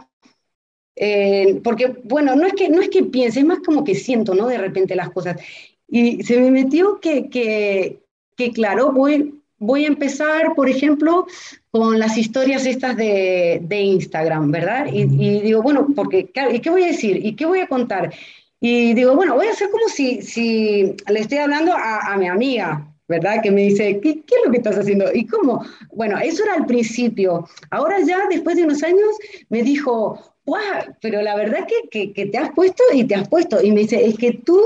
Eh, 0.96 1.61
porque, 1.64 1.96
bueno, 2.05 2.37
no 2.37 2.46
es, 2.46 2.52
que, 2.52 2.68
no 2.68 2.81
es 2.81 2.88
que 2.88 3.05
piense, 3.05 3.40
es 3.40 3.46
más 3.46 3.61
como 3.61 3.85
que 3.85 3.94
siento, 3.94 4.35
¿no? 4.35 4.46
De 4.46 4.59
repente 4.59 4.94
las 4.94 5.11
cosas. 5.11 5.40
Y 5.88 6.22
se 6.22 6.38
me 6.40 6.50
metió 6.50 7.00
que, 7.00 7.28
que, 7.28 8.00
que 8.37 8.50
claro, 8.52 8.92
voy, 8.92 9.35
voy 9.59 9.85
a 9.85 9.88
empezar, 9.88 10.55
por 10.55 10.68
ejemplo, 10.68 11.26
con 11.70 11.98
las 11.98 12.18
historias 12.18 12.66
estas 12.66 12.96
de, 12.96 13.61
de 13.62 13.81
Instagram, 13.81 14.50
¿verdad? 14.50 14.87
Y, 14.92 15.02
y, 15.02 15.40
digo, 15.40 15.62
bueno, 15.62 15.87
porque, 15.94 16.31
¿y 16.52 16.61
qué 16.61 16.70
voy 16.70 16.85
a 16.85 16.88
decir? 16.88 17.24
¿Y 17.24 17.35
qué 17.35 17.46
voy 17.46 17.61
a 17.61 17.68
contar? 17.68 18.12
Y 18.61 18.94
digo, 18.94 19.16
bueno, 19.16 19.35
voy 19.35 19.46
a 19.46 19.50
hacer 19.52 19.70
como 19.70 19.88
si, 19.88 20.22
si 20.22 20.94
le 21.09 21.20
estoy 21.20 21.38
hablando 21.38 21.72
a, 21.72 22.12
a 22.12 22.16
mi 22.16 22.28
amiga, 22.28 22.91
¿verdad? 23.12 23.42
Que 23.42 23.51
me 23.51 23.62
dice, 23.62 24.01
¿qué, 24.01 24.22
¿qué, 24.27 24.35
es 24.37 24.46
lo 24.46 24.51
que 24.51 24.59
estás 24.59 24.79
haciendo? 24.79 25.05
¿Y 25.12 25.27
cómo? 25.27 25.64
Bueno, 25.92 26.18
eso 26.18 26.42
era 26.44 26.55
al 26.55 26.66
principio. 26.66 27.46
Ahora 27.70 28.01
ya, 28.01 28.27
después 28.29 28.57
de 28.57 28.64
unos 28.64 28.83
años, 28.83 29.11
me 29.51 29.62
dijo, 29.62 30.18
¡guau! 30.46 30.62
Pero 31.03 31.20
la 31.20 31.37
verdad 31.37 31.66
que, 31.66 31.88
que, 31.90 32.12
que, 32.12 32.27
te 32.27 32.38
has 32.38 32.51
puesto 32.53 32.83
y 32.92 33.05
te 33.05 33.14
has 33.14 33.29
puesto. 33.29 33.62
Y 33.62 33.70
me 33.70 33.83
dice, 33.83 34.05
es 34.05 34.16
que 34.16 34.33
tú 34.33 34.59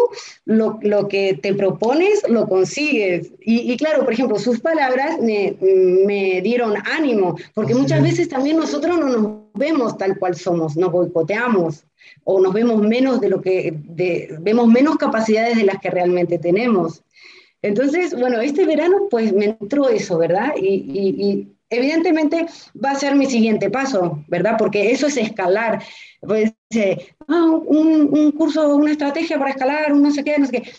lo, 0.44 0.78
lo 0.82 1.08
que 1.08 1.34
te 1.42 1.54
propones 1.54 2.22
lo 2.28 2.48
consigues. 2.48 3.32
Y, 3.40 3.72
y, 3.72 3.76
claro, 3.76 4.04
por 4.04 4.12
ejemplo, 4.12 4.38
sus 4.38 4.60
palabras 4.60 5.20
me, 5.20 5.56
me 5.60 6.40
dieron 6.40 6.74
ánimo, 6.96 7.36
porque 7.52 7.74
muchas 7.74 8.00
veces 8.02 8.28
también 8.28 8.56
nosotros 8.56 8.98
no 8.98 9.08
nos 9.08 9.32
vemos 9.54 9.98
tal 9.98 10.18
cual 10.18 10.36
somos, 10.36 10.76
nos 10.76 10.92
boicoteamos 10.92 11.84
o 12.24 12.40
nos 12.40 12.52
vemos 12.52 12.80
menos 12.82 13.20
de 13.20 13.28
lo 13.28 13.40
que, 13.40 13.74
de, 13.74 14.36
vemos 14.40 14.68
menos 14.68 14.96
capacidades 14.96 15.56
de 15.56 15.64
las 15.64 15.80
que 15.80 15.90
realmente 15.90 16.38
tenemos. 16.38 17.02
Entonces, 17.62 18.14
bueno, 18.18 18.40
este 18.40 18.64
verano 18.64 19.08
pues 19.10 19.32
me 19.32 19.46
entró 19.46 19.88
eso, 19.88 20.18
¿verdad? 20.18 20.52
Y, 20.56 21.48
evidentemente 21.68 22.46
va 22.82 22.92
a 22.92 22.94
ser 22.94 23.16
mi 23.16 23.26
siguiente 23.26 23.70
paso, 23.70 24.22
¿verdad? 24.28 24.54
Porque 24.56 24.92
eso 24.92 25.08
es 25.08 25.16
escalar. 25.16 25.82
Pues, 26.20 26.52
eh, 26.70 27.08
ah, 27.26 27.44
un, 27.44 28.30
curso, 28.32 28.76
una 28.76 28.92
estrategia 28.92 29.36
para 29.36 29.50
escalar, 29.50 29.92
un 29.92 30.02
no 30.02 30.12
sé 30.12 30.22
qué, 30.22 30.38
no 30.38 30.46
sé 30.46 30.52
qué. 30.52 30.72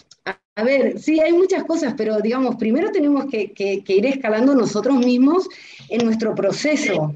A, 0.55 0.63
ver, 0.63 0.97
sí, 0.97 1.19
hay 1.19 1.33
muchas 1.33 1.65
cosas, 1.65 1.93
pero 1.97 2.19
digamos, 2.19 2.55
primero 2.55 2.89
tenemos 2.91 3.25
que, 3.25 3.51
que, 3.51 3.83
que 3.83 3.95
ir 3.95 4.05
escalando 4.05 4.55
nosotros 4.55 4.97
mismos 4.97 5.49
en 5.89 6.05
nuestro 6.05 6.33
proceso 6.33 7.13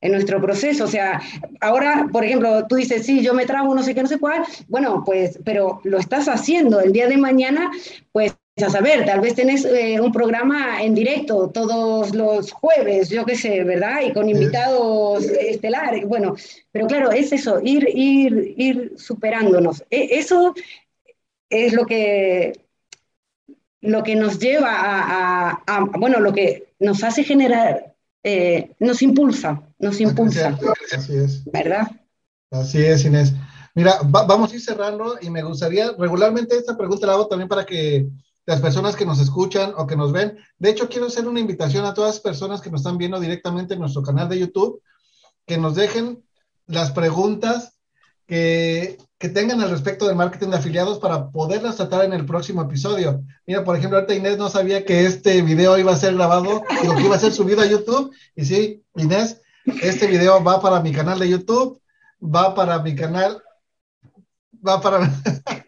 en 0.00 0.12
nuestro 0.12 0.40
proceso. 0.40 0.84
O 0.84 0.88
sea, 0.88 1.20
ahora, 1.60 2.08
por 2.12 2.24
ejemplo, 2.24 2.66
tú 2.66 2.76
dices, 2.76 3.04
sí, 3.04 3.22
yo 3.22 3.34
me 3.34 3.46
trago 3.46 3.74
no 3.74 3.82
sé 3.82 3.94
qué, 3.94 4.02
no 4.02 4.08
sé 4.08 4.18
cuál, 4.18 4.44
bueno, 4.68 5.02
pues, 5.04 5.38
pero 5.44 5.80
lo 5.84 5.98
estás 5.98 6.28
haciendo. 6.28 6.80
El 6.80 6.92
día 6.92 7.08
de 7.08 7.16
mañana, 7.16 7.70
pues, 8.12 8.34
a 8.56 8.68
saber, 8.68 9.06
tal 9.06 9.20
vez 9.20 9.34
tenés 9.34 9.64
eh, 9.64 9.98
un 10.00 10.12
programa 10.12 10.82
en 10.82 10.94
directo 10.94 11.48
todos 11.48 12.14
los 12.14 12.52
jueves, 12.52 13.08
yo 13.08 13.24
qué 13.24 13.34
sé, 13.34 13.64
¿verdad? 13.64 14.02
Y 14.06 14.12
con 14.12 14.28
invitados 14.28 15.24
estelares, 15.24 16.06
bueno, 16.06 16.34
pero 16.70 16.86
claro, 16.86 17.10
es 17.10 17.32
eso, 17.32 17.60
ir, 17.62 17.88
ir, 17.94 18.54
ir 18.58 18.92
superándonos. 18.96 19.82
E 19.88 20.18
eso 20.18 20.54
es 21.48 21.72
lo 21.72 21.86
que, 21.86 22.52
lo 23.80 24.02
que 24.02 24.14
nos 24.14 24.38
lleva 24.38 24.74
a, 24.74 25.50
a, 25.50 25.62
a, 25.66 25.84
bueno, 25.98 26.20
lo 26.20 26.32
que 26.32 26.74
nos 26.80 27.02
hace 27.02 27.24
generar, 27.24 27.94
eh, 28.22 28.72
nos 28.78 29.00
impulsa, 29.00 29.62
nos 29.78 30.00
impulsa. 30.00 30.58
Así 30.94 31.16
es. 31.16 31.44
¿Verdad? 31.44 31.90
Así 32.50 32.84
es, 32.84 33.04
Inés. 33.04 33.32
Mira, 33.74 34.00
va, 34.02 34.24
vamos 34.24 34.52
a 34.52 34.54
ir 34.56 34.60
cerrando 34.60 35.16
y 35.22 35.30
me 35.30 35.42
gustaría, 35.42 35.92
regularmente 35.96 36.56
esta 36.56 36.76
pregunta 36.76 37.06
la 37.06 37.14
hago 37.14 37.28
también 37.28 37.48
para 37.48 37.64
que 37.64 38.06
las 38.46 38.60
personas 38.60 38.96
que 38.96 39.06
nos 39.06 39.20
escuchan 39.20 39.72
o 39.76 39.86
que 39.86 39.96
nos 39.96 40.12
ven. 40.12 40.38
De 40.58 40.70
hecho, 40.70 40.88
quiero 40.88 41.06
hacer 41.06 41.26
una 41.26 41.40
invitación 41.40 41.84
a 41.84 41.94
todas 41.94 42.16
las 42.16 42.20
personas 42.20 42.60
que 42.60 42.70
nos 42.70 42.80
están 42.80 42.98
viendo 42.98 43.20
directamente 43.20 43.74
en 43.74 43.80
nuestro 43.80 44.02
canal 44.02 44.28
de 44.28 44.38
YouTube, 44.38 44.82
que 45.46 45.58
nos 45.58 45.74
dejen 45.74 46.22
las 46.66 46.90
preguntas 46.92 47.78
que, 48.26 48.98
que 49.18 49.28
tengan 49.28 49.60
al 49.60 49.70
respecto 49.70 50.06
del 50.06 50.16
marketing 50.16 50.48
de 50.48 50.56
afiliados 50.56 50.98
para 50.98 51.30
poderlas 51.30 51.76
tratar 51.76 52.04
en 52.04 52.12
el 52.12 52.24
próximo 52.24 52.62
episodio. 52.62 53.22
Mira, 53.46 53.64
por 53.64 53.76
ejemplo, 53.76 53.98
ahorita 53.98 54.14
Inés 54.14 54.38
no 54.38 54.48
sabía 54.48 54.84
que 54.84 55.04
este 55.04 55.42
video 55.42 55.76
iba 55.78 55.92
a 55.92 55.96
ser 55.96 56.14
grabado, 56.14 56.62
digo 56.80 56.96
que 56.96 57.02
iba 57.02 57.16
a 57.16 57.20
ser 57.20 57.32
subido 57.32 57.60
a 57.60 57.66
YouTube. 57.66 58.14
Y 58.34 58.44
sí, 58.44 58.82
Inés, 58.96 59.42
este 59.82 60.06
video 60.06 60.42
va 60.42 60.60
para 60.60 60.80
mi 60.80 60.92
canal 60.92 61.18
de 61.18 61.28
YouTube, 61.28 61.80
va 62.22 62.54
para 62.54 62.78
mi 62.78 62.94
canal, 62.94 63.42
va 64.66 64.80
para... 64.80 65.10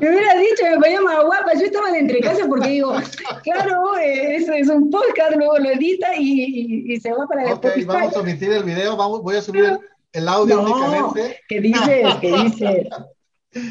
me 0.00 0.08
hubiera 0.08 0.34
dicho, 0.34 0.62
me 0.70 0.78
ponía 0.78 1.00
más 1.00 1.24
guapa, 1.24 1.54
yo 1.54 1.66
estaba 1.66 1.90
de 1.92 1.98
entre 1.98 2.20
casa 2.20 2.46
porque 2.48 2.68
digo, 2.68 2.94
claro, 3.42 3.96
es, 3.98 4.48
es 4.48 4.68
un 4.68 4.90
podcast, 4.90 5.36
luego 5.36 5.58
lo 5.58 5.70
edita 5.70 6.14
y, 6.16 6.42
y, 6.88 6.94
y 6.94 7.00
se 7.00 7.12
va 7.12 7.26
para 7.26 7.44
el 7.44 7.52
Ok, 7.52 7.66
vamos 7.86 8.16
a 8.16 8.20
omitir 8.20 8.50
el 8.52 8.64
video, 8.64 8.96
vamos, 8.96 9.22
voy 9.22 9.36
a 9.36 9.42
subir 9.42 9.64
el, 9.64 9.78
el 10.12 10.28
audio 10.28 10.56
no, 10.56 10.62
únicamente. 10.62 11.40
¿Qué 11.48 11.60
dices? 11.60 12.14
¿Qué 12.20 12.32
dices? 12.44 12.88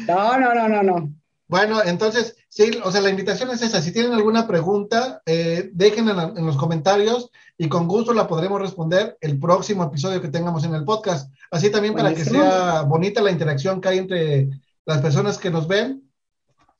No, 0.06 0.38
no, 0.38 0.54
no, 0.54 0.68
no, 0.68 0.82
no. 0.82 1.14
Bueno, 1.48 1.82
entonces, 1.84 2.36
sí, 2.48 2.70
o 2.84 2.92
sea, 2.92 3.00
la 3.00 3.10
invitación 3.10 3.50
es 3.50 3.60
esa. 3.60 3.82
Si 3.82 3.92
tienen 3.92 4.12
alguna 4.12 4.46
pregunta, 4.46 5.20
eh, 5.26 5.70
déjenla 5.72 6.32
en 6.36 6.46
los 6.46 6.56
comentarios 6.56 7.30
y 7.58 7.68
con 7.68 7.88
gusto 7.88 8.14
la 8.14 8.28
podremos 8.28 8.60
responder 8.60 9.18
el 9.20 9.36
próximo 9.40 9.82
episodio 9.82 10.22
que 10.22 10.28
tengamos 10.28 10.62
en 10.64 10.76
el 10.76 10.84
podcast. 10.84 11.32
Así 11.50 11.68
también 11.70 11.94
para 11.94 12.10
Buenísimo. 12.10 12.40
que 12.40 12.46
sea 12.46 12.82
bonita 12.82 13.20
la 13.20 13.32
interacción 13.32 13.80
que 13.80 13.88
hay 13.88 13.98
entre 13.98 14.48
las 14.86 15.00
personas 15.00 15.38
que 15.38 15.50
nos 15.50 15.66
ven 15.66 16.09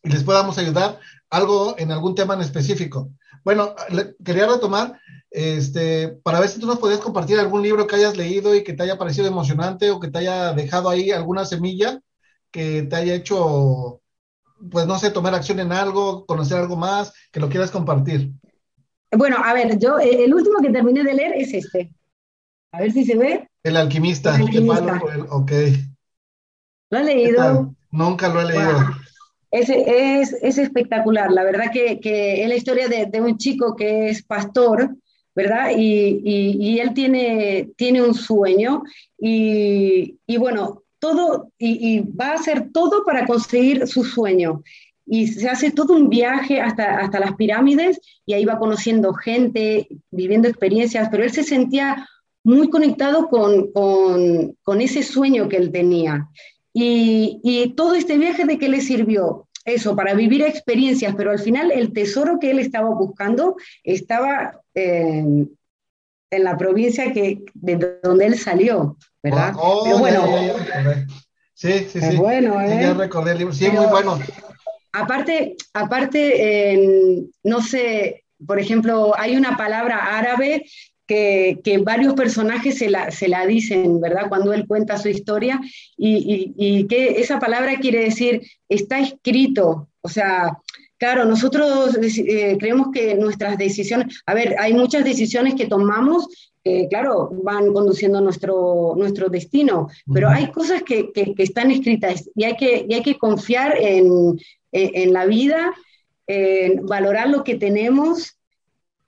y 0.02 0.10
les 0.10 0.24
podamos 0.24 0.58
ayudar 0.58 0.98
algo 1.30 1.74
en 1.78 1.92
algún 1.92 2.14
tema 2.14 2.34
en 2.34 2.40
específico. 2.40 3.10
Bueno, 3.44 3.74
quería 4.24 4.46
retomar, 4.46 5.00
este, 5.30 6.08
para 6.08 6.40
ver 6.40 6.48
si 6.48 6.60
tú 6.60 6.66
nos 6.66 6.78
podías 6.78 7.00
compartir 7.00 7.38
algún 7.38 7.62
libro 7.62 7.86
que 7.86 7.96
hayas 7.96 8.16
leído 8.16 8.54
y 8.54 8.64
que 8.64 8.72
te 8.72 8.82
haya 8.82 8.98
parecido 8.98 9.28
emocionante 9.28 9.90
o 9.90 10.00
que 10.00 10.08
te 10.08 10.18
haya 10.18 10.52
dejado 10.52 10.88
ahí 10.90 11.10
alguna 11.10 11.44
semilla 11.44 12.00
que 12.50 12.82
te 12.82 12.96
haya 12.96 13.14
hecho, 13.14 14.00
pues 14.70 14.86
no 14.86 14.98
sé, 14.98 15.10
tomar 15.10 15.34
acción 15.34 15.60
en 15.60 15.72
algo, 15.72 16.26
conocer 16.26 16.58
algo 16.58 16.76
más, 16.76 17.12
que 17.30 17.40
lo 17.40 17.48
quieras 17.48 17.70
compartir. 17.70 18.32
Bueno, 19.12 19.36
a 19.42 19.52
ver, 19.52 19.78
yo 19.78 19.98
eh, 19.98 20.24
el 20.24 20.34
último 20.34 20.60
que 20.60 20.70
terminé 20.70 21.02
de 21.02 21.14
leer 21.14 21.32
es 21.36 21.52
este. 21.52 21.92
A 22.72 22.80
ver 22.80 22.92
si 22.92 23.04
se 23.04 23.16
ve. 23.16 23.48
El 23.62 23.76
alquimista. 23.76 24.36
El 24.36 24.42
alquimista. 24.42 25.00
El, 25.12 25.20
ok. 25.30 25.52
¿Lo 26.90 26.98
has 26.98 27.04
leído? 27.04 27.74
Nunca 27.90 28.28
lo 28.28 28.40
he 28.40 28.44
leído. 28.44 28.72
Wow. 28.72 28.94
Es, 29.50 29.68
es, 29.68 30.36
es, 30.42 30.58
espectacular. 30.58 31.30
La 31.32 31.42
verdad 31.42 31.72
que, 31.72 31.98
es 32.42 32.48
la 32.48 32.54
historia 32.54 32.88
de, 32.88 33.20
un 33.20 33.36
chico 33.36 33.74
que 33.74 34.08
es 34.08 34.22
pastor, 34.22 34.96
¿verdad? 35.34 35.72
Y, 35.76 36.20
y, 36.24 36.56
y 36.60 36.78
él 36.80 36.94
tiene, 36.94 37.70
tiene 37.76 38.02
un 38.02 38.14
sueño 38.14 38.82
y, 39.18 40.18
y 40.26 40.36
bueno, 40.36 40.82
todo, 41.00 41.50
y, 41.58 42.00
va 42.00 42.28
a 42.28 42.34
hacer 42.34 42.70
todo 42.72 43.04
para 43.04 43.26
conseguir 43.26 43.88
su 43.88 44.04
sueño. 44.04 44.62
Y 45.06 45.26
se 45.26 45.48
hace 45.48 45.72
todo 45.72 45.94
un 45.94 46.08
viaje 46.08 46.60
hasta, 46.60 46.98
hasta 47.00 47.18
las 47.18 47.34
pirámides 47.34 47.98
y 48.24 48.34
ahí 48.34 48.44
va 48.44 48.60
conociendo 48.60 49.12
gente, 49.12 49.88
viviendo 50.12 50.46
experiencias, 50.46 51.08
pero 51.10 51.24
él 51.24 51.32
se 51.32 51.42
sentía 51.42 52.06
muy 52.44 52.70
conectado 52.70 53.28
con, 53.28 53.72
con, 53.72 54.56
con 54.62 54.80
ese 54.80 55.02
sueño 55.02 55.48
que 55.48 55.56
él 55.56 55.72
tenía. 55.72 56.28
Y, 56.72 57.40
y, 57.42 57.74
todo 57.74 57.94
este 57.94 58.16
viaje 58.16 58.44
de 58.44 58.58
qué 58.58 58.68
le 58.68 58.80
sirvió? 58.80 59.48
Eso, 59.64 59.94
para 59.94 60.14
vivir 60.14 60.42
experiencias, 60.42 61.14
pero 61.16 61.30
al 61.30 61.38
final 61.38 61.70
el 61.70 61.92
tesoro 61.92 62.38
que 62.38 62.50
él 62.50 62.58
estaba 62.58 62.88
buscando 62.90 63.56
estaba 63.84 64.60
en, 64.74 65.50
en 66.30 66.44
la 66.44 66.56
provincia 66.56 67.12
que, 67.12 67.42
de 67.54 67.98
donde 68.02 68.26
él 68.26 68.38
salió, 68.38 68.96
¿verdad? 69.22 69.54
Oh, 69.56 69.82
pero 69.84 69.98
bueno, 69.98 70.26
ya, 70.26 70.64
ya, 70.64 70.82
ya, 70.82 71.06
sí, 71.54 71.86
sí, 71.90 72.00
sí. 72.00 72.16
Bueno, 72.16 72.60
¿eh? 72.60 72.68
Sí, 72.68 72.80
ya 72.80 72.94
recordé 72.94 73.32
el 73.32 73.38
libro, 73.38 73.52
sí, 73.52 73.66
pero, 73.68 73.82
muy 73.82 73.90
bueno. 73.90 74.18
Aparte, 74.92 75.56
aparte 75.74 76.72
eh, 76.72 77.22
no 77.44 77.62
sé, 77.62 78.24
por 78.46 78.58
ejemplo, 78.58 79.12
hay 79.16 79.36
una 79.36 79.56
palabra 79.56 80.18
árabe 80.18 80.64
que, 81.10 81.58
que, 81.64 81.78
varios 81.78 82.14
personajes 82.14 82.78
se 82.78 82.88
la, 82.88 83.10
se 83.10 83.26
la, 83.26 83.44
dicen, 83.44 84.00
¿verdad? 84.00 84.28
Cuando 84.28 84.52
él 84.52 84.68
cuenta 84.68 84.96
su 84.96 85.08
historia, 85.08 85.60
y, 85.96 86.54
y, 86.54 86.54
y, 86.56 86.86
que 86.86 87.20
esa 87.20 87.40
palabra 87.40 87.80
quiere 87.80 88.04
decir, 88.04 88.42
está 88.68 89.00
escrito, 89.00 89.88
o 90.02 90.08
sea, 90.08 90.56
claro, 90.98 91.24
nosotros 91.24 91.98
eh, 92.00 92.56
creemos 92.60 92.92
que 92.92 93.16
nuestras 93.16 93.58
decisiones, 93.58 94.22
a 94.24 94.34
ver, 94.34 94.54
hay 94.60 94.72
muchas 94.72 95.02
decisiones 95.02 95.56
que 95.56 95.66
tomamos 95.66 96.28
que, 96.62 96.86
claro, 96.88 97.30
van 97.42 97.72
conduciendo 97.72 98.20
nuestro, 98.20 98.94
nuestro 98.96 99.28
destino, 99.28 99.88
pero 100.14 100.28
uh 100.28 100.30
-huh. 100.30 100.36
hay 100.36 100.52
cosas 100.52 100.84
que, 100.84 101.10
que, 101.10 101.34
que, 101.34 101.42
están 101.42 101.72
escritas 101.72 102.30
y 102.36 102.44
hay 102.44 102.56
que, 102.56 102.86
y 102.88 102.94
hay 102.94 103.02
que 103.02 103.18
confiar 103.18 103.76
en, 103.80 104.38
en, 104.70 104.90
en 104.94 105.12
la 105.12 105.26
vida, 105.26 105.74
en 106.28 106.86
valorar 106.86 107.28
lo 107.30 107.42
que 107.42 107.56
tenemos 107.56 108.39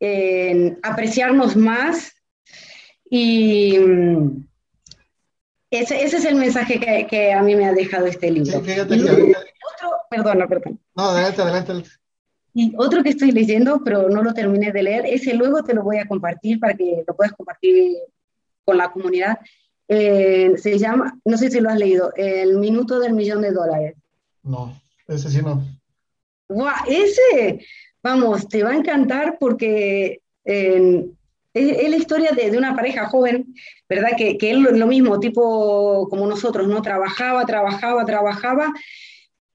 en 0.05 0.81
apreciarnos 0.83 1.55
más 1.55 2.13
y 3.09 3.79
mm, 3.79 4.45
ese, 5.71 6.03
ese 6.03 6.17
es 6.17 6.25
el 6.25 6.35
mensaje 6.35 6.81
que, 6.81 7.07
que, 7.07 7.33
a 7.33 7.41
mí 7.41 7.55
me 7.55 7.67
ha 7.67 7.73
dejado 7.73 8.07
este 8.07 8.31
libro. 8.31 8.51
Sí, 8.51 8.61
fíjate 8.61 8.99
que 8.99 9.09
ahorita... 9.09 9.39
otro, 9.39 9.91
perdón, 10.11 10.49
perdón. 10.49 10.81
No, 10.97 11.05
adelante, 11.05 11.41
adelante. 11.41 11.89
Y 12.53 12.75
otro 12.77 13.05
que 13.05 13.11
estoy 13.11 13.31
leyendo, 13.31 13.83
pero 13.85 14.09
no 14.09 14.25
lo 14.25 14.35
terminé 14.35 14.73
de 14.73 14.83
leer, 14.83 15.07
ese 15.07 15.35
luego 15.35 15.63
te 15.63 15.73
lo 15.73 15.85
voy 15.85 15.99
a 15.99 16.07
compartir 16.07 16.59
para 16.59 16.75
que 16.75 17.05
lo 17.07 17.15
puedas 17.15 17.33
compartir 17.33 17.97
con 18.65 18.77
la 18.77 18.91
comunidad, 18.91 19.39
Eh, 19.89 20.55
se 20.57 20.79
llama, 20.79 21.21
no 21.25 21.37
sé 21.37 21.51
si 21.51 21.61
lo 21.61 21.69
has 21.69 21.79
leído, 21.79 22.13
El 22.17 22.57
Minuto 22.59 22.99
del 22.99 23.13
Millón 23.13 23.43
de 23.43 23.53
Dólares. 23.53 23.95
No, 24.43 24.81
ese 25.07 25.29
sí 25.31 25.43
no. 25.43 25.63
ese, 26.89 27.61
vamos, 28.03 28.49
te 28.49 28.63
va 28.63 28.71
a 28.71 28.77
encantar 28.77 29.37
porque 29.39 30.21
es, 30.45 31.05
la 31.55 31.97
historia 31.97 32.31
de, 32.33 32.57
una 32.57 32.75
pareja 32.75 33.07
joven, 33.07 33.55
¿verdad? 33.89 34.11
Que, 34.17 34.39
que 34.39 34.51
él 34.51 34.63
lo 34.63 34.87
mismo, 34.87 35.21
tipo 35.21 36.09
como 36.09 36.27
nosotros, 36.27 36.67
¿no? 36.69 36.83
Trabajaba, 36.83 37.45
trabajaba, 37.45 38.05
trabajaba. 38.05 38.73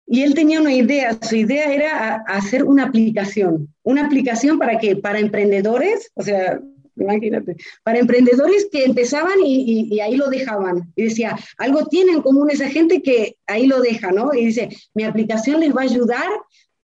Y 0.07 0.23
él 0.23 0.35
tenía 0.35 0.61
una 0.61 0.75
idea, 0.75 1.17
su 1.21 1.37
idea 1.37 1.73
era 1.73 2.25
hacer 2.27 2.65
una 2.65 2.85
aplicación, 2.85 3.75
una 3.83 4.05
aplicación 4.05 4.59
para 4.59 4.79
qué, 4.79 4.97
para 4.97 5.19
emprendedores, 5.19 6.11
o 6.15 6.23
sea, 6.23 6.61
imagínate, 6.97 7.57
para 7.83 7.99
emprendedores 7.99 8.69
que 8.71 8.85
empezaban 8.85 9.39
y, 9.45 9.99
ahí 10.01 10.17
lo 10.17 10.29
dejaban. 10.29 10.93
Y 10.95 11.05
decía, 11.05 11.37
algo 11.59 11.87
tiene 11.87 12.13
en 12.13 12.23
común 12.23 12.51
esa 12.51 12.69
gente 12.69 13.03
que 13.03 13.37
ahí 13.47 13.67
lo 13.67 13.81
deja, 13.81 14.11
¿no? 14.13 14.35
Y 14.35 14.47
dice, 14.47 14.69
mi 14.95 15.05
aplicación 15.05 15.61
les 15.61 15.75
va 15.75 15.81
a 15.81 15.85
ayudar 15.85 16.29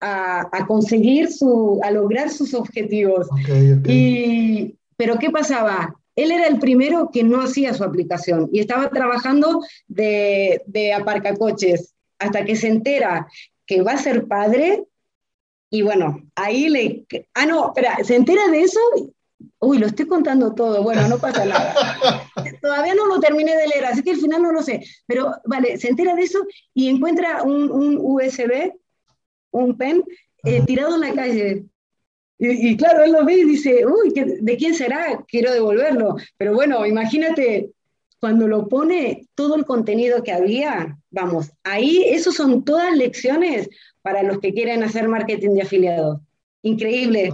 a, 0.04 0.66
conseguir 0.68 1.32
su, 1.32 1.80
a 1.84 1.92
lograr 1.92 2.30
sus 2.30 2.54
objetivos. 2.54 3.28
Y, 3.88 4.76
pero 4.98 5.18
¿qué 5.18 5.30
pasaba? 5.30 5.96
Él 6.16 6.32
era 6.32 6.48
el 6.48 6.60
primero 6.60 7.10
que 7.12 7.24
no 7.24 7.42
hacía 7.42 7.74
su 7.74 7.84
aplicación 7.84 8.50
y 8.52 8.60
estaba 8.60 8.90
trabajando 8.90 9.62
de, 9.88 10.62
de 10.68 10.94
aparcacoches 10.94 11.94
hasta 12.20 12.46
que 12.46 12.56
se 12.56 12.68
entera 12.68 13.28
que 13.66 13.82
va 13.82 13.94
a 13.94 13.98
ser 13.98 14.28
padre 14.28 14.84
y 15.70 15.82
bueno, 15.82 16.22
ahí 16.36 16.70
le... 16.70 17.06
Ah, 17.34 17.48
no, 17.48 17.68
espera, 17.68 17.98
se 18.04 18.16
entera 18.16 18.48
de 18.50 18.62
eso 18.62 18.80
Uy, 19.60 19.78
lo 19.78 19.88
estoy 19.88 20.08
contando 20.08 20.54
todo. 20.54 20.84
Bueno, 20.84 21.08
no 21.08 21.18
pasa 21.18 21.46
nada. 21.46 21.74
Todavía 22.62 22.94
no 22.96 23.08
lo 23.08 23.20
terminé 23.20 23.56
de 23.56 23.68
leer, 23.68 23.86
así 23.86 24.04
que 24.04 24.12
al 24.12 24.18
final 24.18 24.42
no 24.42 24.52
lo 24.52 24.62
sé. 24.62 24.84
Pero 25.08 25.34
vale, 25.46 25.78
se 25.78 25.90
entera 25.90 26.16
de 26.16 26.24
eso 26.24 26.40
y 26.74 26.90
encuentra 26.90 27.44
un, 27.44 27.98
USB, 28.02 28.74
un 29.54 29.78
pen, 29.78 30.04
eh, 30.44 30.62
tirado 30.66 30.96
en 30.96 31.02
la 31.02 31.14
calle. 31.14 31.66
Y, 32.40 32.76
claro, 32.76 33.04
él 33.04 33.14
lo 33.14 33.24
ve 33.24 33.36
y 33.36 33.46
dice, 33.46 33.86
uy, 33.86 34.12
¿de 34.14 34.58
quién 34.58 34.74
será? 34.74 35.24
Quiero 35.28 35.54
devolverlo. 35.54 36.18
Pero 36.36 36.54
bueno, 36.54 36.86
imagínate, 36.86 37.72
cuando 38.20 38.48
lo 38.48 38.68
pone 38.68 39.28
todo 39.36 39.56
el 39.56 39.66
contenido 39.66 40.24
que 40.24 40.34
había, 40.34 40.98
vamos, 41.10 41.52
ahí, 41.64 42.04
esos 42.08 42.36
son 42.36 42.66
todas 42.66 42.96
lecciones 42.98 43.70
para 44.02 44.24
los 44.24 44.40
que 44.40 44.54
quieren 44.54 44.84
hacer 44.84 45.08
marketing 45.08 45.52
de 45.52 45.62
afiliados. 45.62 46.20
Increíble. 46.64 47.32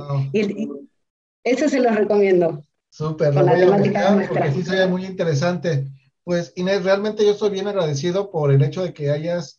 Eso 1.43 1.69
se 1.69 1.79
los 1.79 1.95
recomiendo. 1.95 2.63
Súper, 2.89 3.33
lo 3.33 3.45
voy 3.45 3.61
a 3.95 4.27
porque 4.27 4.51
sí 4.51 4.63
sería 4.63 4.87
muy 4.87 5.05
interesante. 5.05 5.87
Pues 6.23 6.53
Inés, 6.55 6.83
realmente 6.83 7.23
yo 7.23 7.31
estoy 7.31 7.51
bien 7.51 7.67
agradecido 7.67 8.29
por 8.29 8.51
el 8.51 8.61
hecho 8.63 8.83
de 8.83 8.93
que 8.93 9.09
hayas 9.09 9.58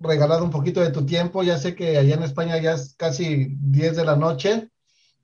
regalado 0.00 0.44
un 0.44 0.50
poquito 0.50 0.80
de 0.80 0.90
tu 0.90 1.04
tiempo. 1.04 1.42
Ya 1.42 1.58
sé 1.58 1.74
que 1.74 1.98
allá 1.98 2.14
en 2.14 2.22
España 2.22 2.58
ya 2.58 2.72
es 2.72 2.94
casi 2.96 3.56
10 3.60 3.96
de 3.96 4.04
la 4.04 4.16
noche 4.16 4.68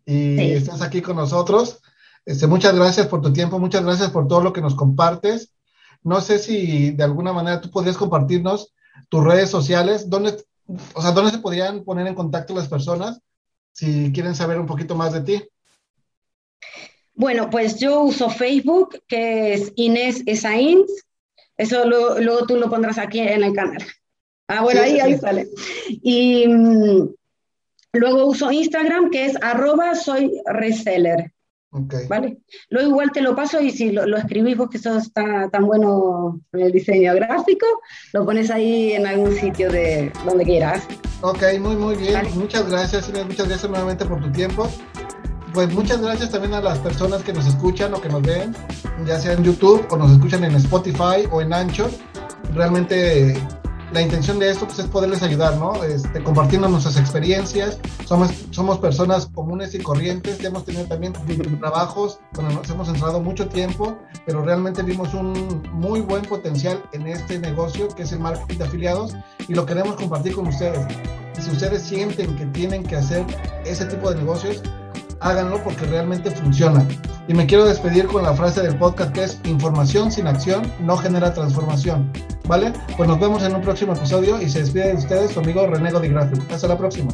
y 0.07 0.41
estás 0.53 0.83
aquí 0.83 1.01
con 1.03 1.17
nosotros. 1.17 1.81
Este, 2.27 2.47
muchas 2.47 2.75
gracias 2.75 3.07
por 3.07 3.21
tu 3.21 3.33
tiempo, 3.33 3.59
muchas 3.59 3.85
gracias 3.85 4.11
por 4.11 4.27
todo 4.29 4.41
lo 4.41 4.53
que 4.53 4.63
nos 4.63 4.75
compartes. 4.75 5.53
No 6.03 6.21
sé 6.21 6.39
si 6.39 6.91
de 6.91 7.05
alguna 7.05 7.33
manera 7.33 7.61
tú 7.61 7.71
podrías 7.71 7.97
compartirnos 7.97 8.75
tus 9.09 9.25
redes 9.25 9.51
sociales, 9.51 10.09
dónde, 10.09 10.37
o 10.95 11.03
sea, 11.03 11.13
dónde 11.13 11.33
se 11.33 11.39
podrían 11.39 11.85
poner 11.85 12.07
en 12.07 12.15
contacto 12.15 12.55
las 12.55 12.69
personas 12.69 13.21
si 13.73 14.13
quieren 14.13 14.35
saber 14.35 14.59
un 14.59 14.67
poquito 14.67 14.95
más 14.95 15.13
de 15.13 15.21
ti. 15.21 15.49
Bueno, 17.15 17.49
pues 17.51 17.79
yo 17.79 18.03
uso 18.03 18.29
Facebook, 18.29 19.03
que 19.07 19.55
es 19.55 19.73
Inés 19.77 20.23
Esaíns. 20.27 21.05
Eso 21.57 21.85
luego 21.87 22.47
tú 22.47 22.57
lo 22.57 22.69
pondrás 22.69 22.99
aquí 22.99 23.21
en 23.21 23.45
el 23.45 23.53
canal. 23.53 23.85
Ah, 24.49 24.63
bueno, 24.63 24.83
ahí, 24.83 25.01
ahí 25.01 25.19
sale. 25.19 25.49
Y 25.89 26.47
mm, 26.47 27.09
luego 27.95 28.27
uso 28.27 28.53
Instagram, 28.53 29.11
que 29.11 29.27
es 29.27 29.37
arroba 29.43 29.95
soy 29.95 30.41
reseller. 30.47 31.33
Okay. 31.71 32.07
¿Vale? 32.07 32.39
Luego 32.71 32.91
igual 32.91 33.11
te 33.11 33.21
lo 33.21 33.35
paso 33.35 33.61
y 33.61 33.71
si 33.73 33.91
lo, 33.91 34.07
lo 34.07 34.17
escribís 34.17 34.57
vos 34.57 34.71
que 34.71 34.79
sos 34.79 35.13
tan, 35.13 35.51
tan 35.51 35.67
bueno 35.67 36.41
en 36.53 36.61
el 36.61 36.71
diseño 36.71 37.13
gráfico, 37.15 37.67
lo 38.13 38.25
pones 38.25 38.49
ahí 38.53 38.93
en 38.93 39.09
algún 39.09 39.35
sitio 39.35 39.73
de 39.73 40.13
donde 40.25 40.45
quieras. 40.45 40.87
Ok, 41.23 41.43
muy, 41.59 41.75
muy 41.75 41.97
bien. 41.97 42.23
Muchas 42.37 42.71
gracias. 42.71 43.11
Muchas 43.11 43.49
gracias 43.49 43.69
nuevamente 43.69 44.05
por 44.05 44.21
tu 44.21 44.31
tiempo. 44.31 44.69
Pues 45.53 45.73
muchas 45.73 46.01
gracias 46.01 46.31
también 46.31 46.55
a 46.55 46.61
las 46.61 46.79
personas 46.79 47.23
que 47.23 47.33
nos 47.33 47.47
escuchan 47.47 47.95
o 47.95 48.01
que 48.01 48.09
nos 48.09 48.23
ven, 48.23 48.55
ya 49.07 49.19
sea 49.19 49.35
en 49.35 49.45
YouTube 49.45 49.87
o 49.89 49.97
nos 49.97 50.11
escuchan 50.11 50.43
en 50.43 50.55
Spotify 50.57 51.29
o 51.31 51.41
en 51.41 51.53
Anchor. 51.53 51.91
Realmente 52.55 53.37
la 53.95 54.03
intención 54.03 54.41
de 54.41 54.51
esto 54.51 54.67
pues, 54.67 54.81
es 54.81 54.87
poderles 54.87 55.23
ayudar, 55.23 55.57
¿no? 55.57 55.85
Este, 55.85 56.21
compartiendo 56.23 56.69
nuestras 56.69 56.99
experiencias. 56.99 57.79
Somos, 58.05 58.79
personas 58.79 59.27
comunes 59.33 59.73
y 59.75 59.79
corrientes 59.79 60.43
hemos 60.43 60.65
tenido 60.65 60.85
también 60.87 61.13
trabajos 61.61 62.19
donde 62.33 62.55
nos 62.55 62.69
hemos 62.69 62.89
encerrado 62.89 63.21
mucho 63.21 63.49
tiempo, 63.49 63.97
pero 64.27 64.45
realmente 64.45 64.83
vimos 64.83 65.15
un 65.15 65.63
muy 65.73 66.01
buen 66.01 66.23
potencial 66.23 66.83
en 66.93 67.07
este 67.07 67.39
negocio 67.39 67.87
que 67.89 68.03
es 68.03 68.13
el 68.13 68.19
marketing 68.19 68.59
de 68.59 68.65
afiliados 68.65 69.17
y 69.47 69.55
lo 69.55 69.65
queremos 69.65 69.95
compartir 69.95 70.35
con 70.35 70.49
ustedes. 70.49 70.85
Y 71.39 71.41
si 71.41 71.51
ustedes 71.53 71.83
sienten 71.83 72.35
que 72.37 72.47
tienen 72.47 72.83
que 72.83 72.97
hacer 72.97 73.25
ese 73.65 73.87
tipo 73.87 74.11
de 74.11 74.17
negocios, 74.17 74.61
háganlo 75.21 75.63
porque 75.63 75.87
realmente 75.87 76.33
funciona. 76.33 76.85
Y 77.29 77.35
me 77.35 77.47
quiero 77.47 77.65
despedir 77.65 78.09
con 78.09 78.25
la 78.25 78.35
frase 78.35 78.61
del 78.61 78.77
podcast 78.77 79.13
que 79.13 79.25
es 79.25 79.41
información 79.45 80.11
sin 80.11 80.27
acción 80.27 80.71
no 80.81 80.97
genera 80.97 81.33
transformación. 81.33 82.11
¿Vale? 82.47 82.73
Pues 82.97 83.09
nos 83.09 83.19
vemos 83.19 83.43
en 83.43 83.55
un 83.55 83.63
próximo 83.63 83.95
episodio 83.95 84.41
y 84.41 84.49
se 84.49 84.61
despide 84.61 84.89
de 84.89 84.95
ustedes 84.95 85.33
su 85.33 85.41
amigo 85.41 85.67
René 85.67 85.91
Godigrafio. 85.91 86.43
Hasta 86.51 86.69
la 86.69 86.77
próxima. 86.77 87.11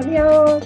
Adiós. 0.00 0.62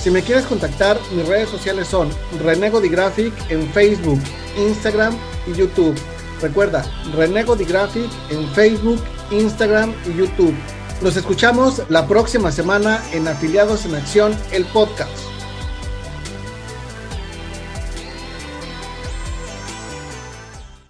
Si 0.00 0.10
me 0.10 0.22
quieres 0.22 0.46
contactar, 0.46 0.98
mis 1.14 1.28
redes 1.28 1.50
sociales 1.50 1.86
son 1.86 2.08
Renego 2.42 2.80
Graphic 2.80 3.34
en 3.50 3.68
Facebook, 3.68 4.18
Instagram 4.56 5.14
y 5.46 5.52
YouTube. 5.52 5.94
Recuerda, 6.40 6.82
Renego 7.14 7.54
Graphic 7.54 8.08
en 8.30 8.48
Facebook, 8.48 8.98
Instagram 9.30 9.94
y 10.06 10.18
YouTube. 10.18 10.54
Nos 11.02 11.16
escuchamos 11.16 11.82
la 11.88 12.06
próxima 12.06 12.52
semana 12.52 13.02
en 13.12 13.26
Afiliados 13.26 13.86
en 13.86 13.94
Acción, 13.94 14.36
el 14.52 14.66
podcast. 14.66 15.29